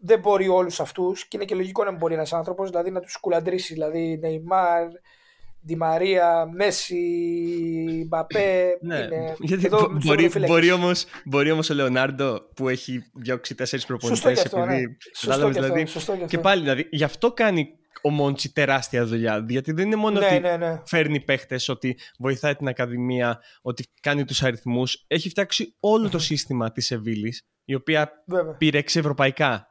[0.00, 3.00] δεν μπορεί όλους αυτούς και είναι και λογικό να μην μπορεί ένας άνθρωπος δηλαδή να
[3.00, 3.72] τους κουλαντρήσει.
[3.72, 4.86] Δηλαδή Νεϊμάρ,
[5.66, 8.78] Ντι Μαρία, Μέση, Μπαπέ.
[8.80, 10.50] Ναι, είναι, γιατί εδώ μπο- τους μπορεί, τερματοφύλακες.
[10.54, 14.74] μπορεί, όμως, μπορεί όμως ο Λεωνάρντο που έχει διώξει τέσσερις Σωστό προπονητές και αυτό, ναι.
[14.74, 16.40] επειδή Σωστό κατάλαβες, και αυτό, δηλαδή, σωστό και και αυτό.
[16.40, 17.68] πάλι δηλαδή γι' αυτό κάνει
[18.02, 20.82] ο Μόντσι τεράστια δουλειά γιατί δεν είναι μόνο Ναι, ότι ναι, ναι.
[20.86, 26.72] φέρνει παίχτες, ότι βοηθάει την Ακαδημία, ότι κάνει τους αριθμούς έχει φτιάξει όλο το σύστημα
[26.72, 28.56] της Σεβίλης η οποία Βέβαια.
[28.56, 29.66] πήρε ευρωπαϊκά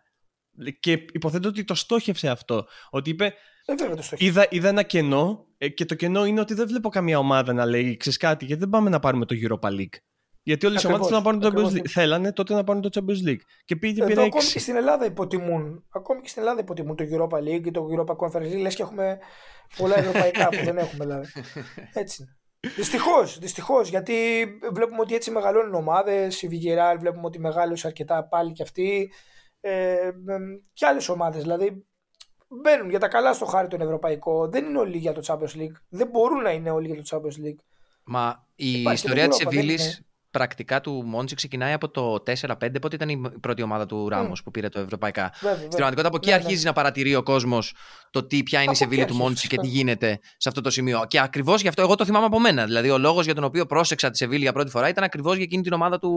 [0.80, 3.34] και υποθέτω ότι το στόχευσε αυτό ότι είπε
[3.66, 4.26] Ε, βέβαια το στόχο.
[4.26, 7.66] είδα, είδα ένα κενό ε, και το κενό είναι ότι δεν βλέπω καμία ομάδα να
[7.66, 9.98] λέει ξέρεις κάτι γιατί δεν πάμε να πάρουμε το Europa League;
[10.44, 11.72] Γιατί όλες οι Ακριβώς, ομάδε θέλουν να πάρουν το ακριβώς.
[11.72, 11.90] Champions League.
[11.90, 13.42] Θέλανε τότε να πάρουν το Champions League.
[13.66, 14.62] Και πήγε και Εδώ πήρε ακόμη και 6.
[14.62, 15.86] στην Ελλάδα υποτιμούν.
[15.90, 18.62] Ακόμη και στην Ελλάδα υποτιμούν το Europa League, το Europa Conference League.
[18.62, 19.20] Λες και έχουμε
[19.78, 21.28] πολλά ευρωπαϊκά που δεν έχουμε δηλαδή.
[21.94, 22.38] Έτσι είναι.
[22.76, 23.90] Δυστυχώς, δυστυχώς.
[23.90, 24.14] Γιατί
[24.74, 26.42] βλέπουμε ότι έτσι μεγαλώνουν ομάδες.
[26.42, 29.12] Η Βιγεράλ βλέπουμε ότι μεγάλωσε αρκετά πάλι κι αυτή.
[29.60, 30.10] Ε,
[30.74, 31.42] και άλλες ομάδες.
[31.42, 31.86] Δηλαδή
[32.48, 34.48] μπαίνουν για τα καλά στο χάρι τον ευρωπαϊκό.
[34.48, 35.76] Δεν είναι όλοι για το Champions League.
[35.90, 37.60] Δεν μπορούν να είναι όλοι για το Champions League.
[38.04, 40.06] Μα η Υπάρχει και ιστορία το της Europa, δεν Σεβίλη είναι.
[40.38, 44.52] Πρακτικά του Μόντσι ξεκινάει από το 4-5, πότε ήταν η πρώτη ομάδα του Ράμος που
[44.52, 45.56] πήρε το Ευρωπαϊκά; Βέβαια, βέβαια.
[45.56, 46.44] Στην πραγματικότητα από εκεί Ναι, ναι.
[46.44, 47.76] αρχίζει να παρατηρεί ο κόσμος
[48.10, 49.78] το τι, ποια είναι η Από εκεί Σεβίλη του αρχίζει, Μόντσι και τι φυσικά.
[49.78, 51.06] γίνεται σε αυτό το σημείο.
[51.08, 52.66] Και ακριβώς γι' αυτό εγώ το θυμάμαι από μένα.
[52.66, 55.44] Δηλαδή, ο λόγος για τον οποίο πρόσεξα τη Σεβίλη για πρώτη φορά ήταν ακριβώς για
[55.44, 56.12] εκείνη την ομάδα του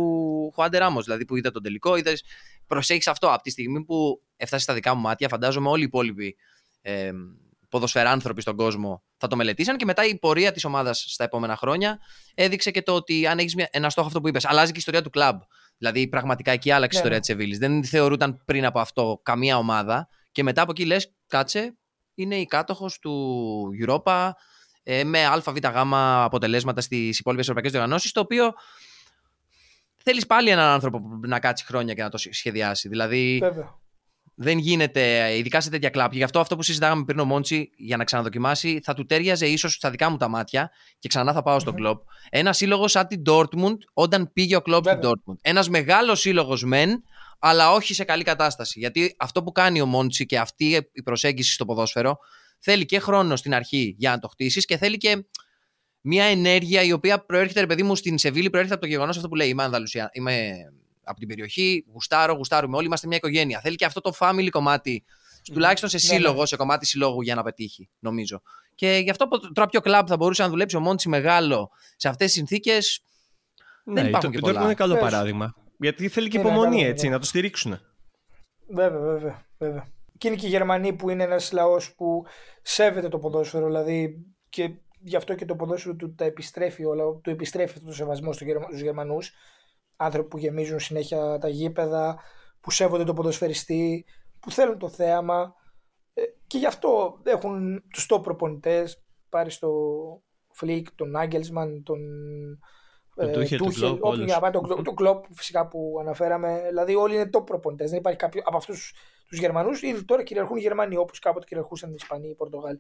[0.55, 1.05] Χουάντε Ράμος.
[1.05, 2.13] Δηλαδή, που είδα τον τελικό, είδε.
[2.67, 3.29] Προσέχεις αυτό.
[3.29, 6.37] Από τη στιγμή που έφτασε στα δικά μου μάτια, φαντάζομαι όλοι οι υπόλοιποι
[6.81, 7.11] ε,
[7.69, 11.99] ποδοσφαιράνθρωποι στον κόσμο θα το μελετήσαν και μετά η πορεία της ομάδας στα επόμενα χρόνια
[12.35, 15.03] έδειξε και το ότι αν έχεις ένα στόχο αυτό που είπες, αλλάζει και η ιστορία
[15.03, 15.41] του κλαμπ.
[15.79, 17.57] Δηλαδή πραγματικά εκεί άλλαξε η Ναι, ιστορία της Σεβίλη.
[17.57, 21.77] Δεν θεωρούταν πριν από αυτό καμία ομάδα και μετά από εκεί λες, κάτσε,
[22.15, 24.31] είναι η κάτοχος του Europa
[24.83, 25.59] ε, με ΑΒΓ
[25.93, 28.53] αποτελέσματα στις υπόλοιπες ευρωπαϊκές διοργανώσεις, το οποίο
[29.97, 32.89] θέλεις πάλι έναν άνθρωπο που να κάτσει χρόνια και να το σχεδιάσει.
[32.89, 33.79] Δηλαδή Βέβαια.
[34.41, 36.13] Δεν γίνεται, ειδικά σε τέτοια κλαπ.
[36.13, 39.73] Γι' αυτό αυτό που συζητάγαμε πριν ο Μόντσι για να ξαναδοκιμάσει θα του τέριαζε ίσως
[39.73, 42.03] στα δικά μου τα μάτια και ξανά θα πάω στον κλοπ.
[42.31, 45.11] Ένας σύλλογος σαν την Dortmund όταν πήγε ο κλοπ στην Βέβαια.
[45.11, 45.37] Dortmund.
[45.41, 47.03] Ένας μεγάλος σύλλογος μεν,
[47.39, 48.79] αλλά όχι σε καλή κατάσταση.
[48.79, 52.19] Γιατί αυτό που κάνει ο Μόντσι και αυτή η προσέγγιση στο ποδόσφαιρο
[52.59, 55.25] θέλει και χρόνο στην αρχή για να το χτίσεις και θέλει και
[56.01, 59.29] μια ενέργεια η οποία προέρχεται, ρε παιδί μου, στην Σεβίλη, προέρχεται από το γεγονός αυτό
[59.29, 60.53] που λέει: Είμαι Ανδαλουσία, είμαι
[61.09, 63.61] από την περιοχή, γουστάρω, γουστάρουμε όλοι, είμαστε μια οικογένεια.
[63.61, 65.05] Θέλει και αυτό το family κομμάτι,
[65.53, 66.19] τουλάχιστον σε Ναι, ναι.
[66.19, 68.43] σύλλογο, σε κομμάτι συλλόγου για να πετύχει, νομίζω.
[68.75, 72.27] Και γι' αυτό τώρα πιο κλαμπ θα μπορούσε να δουλέψει ο Μόντσι μεγάλο σε αυτές
[72.27, 73.01] τις συνθήκες.
[73.85, 74.65] Ναι, υπάρχουν το, και το Dortmund πολλά.
[74.65, 75.03] είναι καλό Πες.
[75.03, 75.55] παράδειγμα.
[75.79, 77.13] Γιατί θέλει και Είναι υπομονή καλό, έτσι, ναι.
[77.13, 77.81] να το στηρίξουν.
[78.69, 79.87] Βέβαια, βέβαια, βέβαια.
[80.19, 82.27] Και είναι και οι Γερμανοί που είναι ένας λαός που
[82.63, 87.31] σέβεται το ποδόσφαιρο, δηλαδή και γι' αυτό και το ποδόσφαιρο του τα επιστρέφει όλα, του
[87.31, 89.33] επιστρέφει αυτό το σεβασμό στους Γερμα- στους Γερμανούς.
[90.01, 92.19] Άνθρωποι που γεμίζουν συνέχεια τα γήπεδα,
[92.61, 94.05] που σέβονται τον ποδοσφαιριστή,
[94.41, 95.55] που θέλουν το θέαμα
[96.15, 99.71] Ε, και γι' αυτό έχουν τους top προπονητές, πάρει στο
[100.53, 101.99] Φλικ, τον Άγγελσμαν, τον
[103.15, 104.25] Τον ε, Tuchel, τον Tuchel, Klopp, όποιον όλους.
[104.25, 106.63] για να πάει, τον, Klopp- τον Κλοπ φυσικά που αναφέραμε.
[106.69, 107.91] Δηλαδή όλοι είναι top προπονητές.
[107.91, 108.95] Δεν υπάρχει κάποιο από αυτούς
[109.29, 109.83] τους Γερμανούς.
[109.83, 112.79] Ήδη τώρα κυριαρχούν οι Γερμανοί όπως κάποτε κυριαρχούσαν οι Ισπανοί, οι Πορτογάλοι.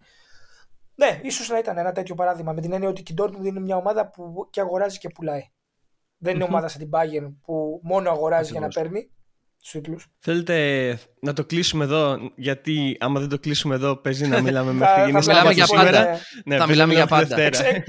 [0.95, 3.77] Ναι, ίσως να ήταν ένα τέτοιο παράδειγμα με την έννοια ότι η Dortmund είναι μια
[3.77, 5.51] ομάδα που και αγοράζει και πουλάει.
[6.19, 6.51] Δεν είναι Μμμ.
[6.51, 8.91] ομάδα σαν την Bayern που μόνο αγοράζει για να Ακριβώς.
[8.91, 9.11] παίρνει
[9.63, 10.07] του τίτλους.
[10.19, 14.73] Θέλετε να το κλείσουμε εδώ, γιατί άμα δεν το κλείσουμε εδώ παίζει να μιλάμε Θα-
[14.77, 15.83] μέχρι θα γίνει μιλάμε για πάντα.
[15.83, 16.05] σήμερα.
[16.05, 17.37] Θα Ναι, παίζει μιλάμε να για μιλάμε πάντα.
[17.37, 17.69] Δευτέρα.
[17.69, 17.85] Ε,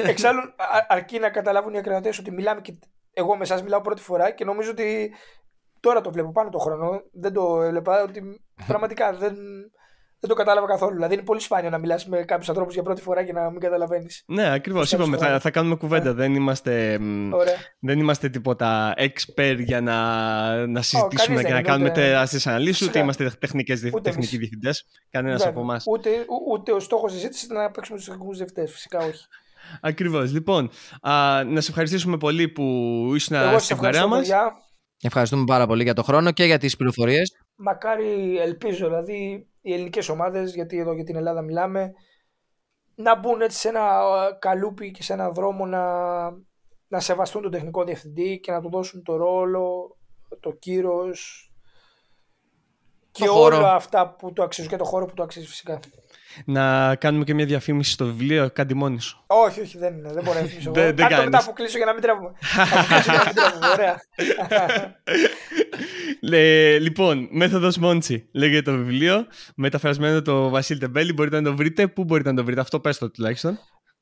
[0.00, 2.74] ε, ε, Εξάλλου, α- αρκεί να καταλάβουν οι ακροατές ότι μιλάμε και
[3.12, 5.12] εγώ με εσάς μιλάω πρώτη φορά και νομίζω ότι
[5.80, 7.00] τώρα το βλέπω πάνω το χρόνο.
[7.12, 8.02] Δεν το έβλεπα.
[8.02, 8.22] Ότι
[8.70, 9.34] πραγματικά δεν,
[10.20, 10.94] δεν το κατάλαβα καθόλου.
[10.94, 13.60] Δηλαδή είναι πολύ σπάνιο να μιλάς με κάποιους ανθρώπους για πρώτη φορά και να μην
[13.60, 14.22] καταλαβαίνεις.
[14.26, 14.80] Ναι, ακριβώς.
[14.80, 16.14] Πιστεύω Είπαμε, στο- θα, θα κάνουμε κουβέντα.
[16.14, 17.54] Δεν, είμαστε, μ, Ωραία.
[17.80, 19.96] δεν είμαστε τίποτα expert για να,
[20.66, 23.00] να συζητήσουμε κανείς και δεν να είναι, κάνουμε ούτε- τεράστιες αναλύσεις, ούτε Φυσικά.
[23.02, 24.38] είμαστε τεχνικές, Ούτε τεχνικοί εμείς.
[24.38, 24.84] διευθυντές.
[25.10, 25.52] Κανένας Βέβαια.
[25.52, 25.84] από εμάς.
[25.86, 28.72] Ούτε, ού- ούτε ο στόχος τη συζήτησης ήταν να παίξουμε τους τεχνικούς διευθυντές.
[28.72, 29.24] Φυσικά όχι.
[29.80, 30.32] Ακριβώς.
[30.32, 32.62] Λοιπόν, α, να σε ευχαριστήσουμε πολύ που
[33.14, 34.18] ήσουν Εγώ σας στην παρέα ευχαριστώ, μας.
[34.28, 34.68] παιδιά.
[35.02, 37.32] Ευχαριστούμε πάρα πολύ για το χρόνο και για τις πληροφορίες.
[37.56, 41.92] μακάρι ελπίζω δηλαδή οι ελληνικές ομάδες, γιατί εδώ για την Ελλάδα μιλάμε,
[42.94, 45.84] να μπουν έτσι σε ένα ε, καλούπι και σε ένα δρόμο να,
[46.88, 49.96] να σεβαστούν τον τεχνικό διευθυντή και να του δώσουν το ρόλο,
[50.40, 51.52] το κύρος
[53.10, 53.56] και χώρο.
[53.56, 55.80] όλα αυτά που το αξίζουν και το χώρο που το αξίζει φυσικά.
[56.44, 58.50] Να κάνουμε και μια διαφήμιση στο βιβλίο.
[58.52, 59.24] Κάντε μόνοι σου.
[59.26, 60.12] Όχι, όχι, δεν είναι.
[60.12, 60.84] Δεν μπορώ να ρυθμίσω εγώ.
[60.84, 61.24] Δεν- δεν Αν το κάνεις.
[61.24, 62.32] μετά αφού κλείσω για να μην τρέχουμε.
[62.58, 63.66] Αφού κλείσω για να μην τρέχουμε.
[63.72, 63.96] Ωραία.
[66.22, 69.26] Λε, λοιπόν, μέθοδος Μόντσι λέγεται το βιβλίο.
[69.56, 71.12] Μεταφρασμένο το Βασίλη Τεμπέλη.
[71.12, 71.86] Μπορείτε να το βρείτε.
[71.86, 73.58] Πού μπορείτε να το βρείτε, αυτό πες το τουλάχιστον.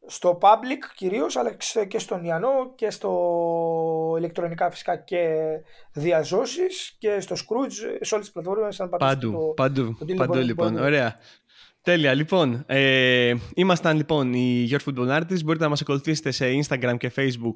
[0.06, 1.50] στο public κυρίως αλλά
[1.88, 5.26] και στον Ιαννό και στο ηλεκτρονικά φυσικά και
[5.92, 10.18] διαζώσεις και στο Scrooge σε όλες τις πλατφόρμες αν πατήσετε Παντού, το, παντού, το τίλο
[10.18, 10.70] παντού μπορεί- λοιπόν.
[10.72, 11.16] μπορεί- Ωραία.
[11.82, 12.14] Τέλεια.
[12.14, 15.44] Λοιπόν, ε, ήμασταν λοιπόν οι Your Football Narratives.
[15.44, 17.54] Μπορείτε να μας ακολουθήσετε σε Instagram και Facebook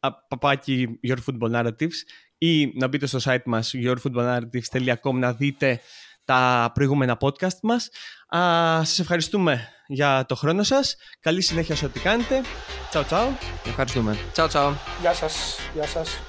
[0.00, 1.96] α, παπάκι Your Football Narratives
[2.38, 5.80] ή να μπείτε στο site μας yourfootballnarratives.com να δείτε
[6.24, 7.88] τα προηγούμενα podcast μας.
[8.36, 8.40] Α,
[8.84, 10.96] σας ευχαριστούμε για το χρόνο σας.
[11.20, 12.40] Καλή συνέχεια σε ό,τι κάνετε.
[12.88, 13.28] Τσαου τσαου.
[13.66, 14.16] Ευχαριστούμε.
[14.32, 14.74] Τσαου, τσαου.
[15.00, 16.20] Γεια σας, γεια σας.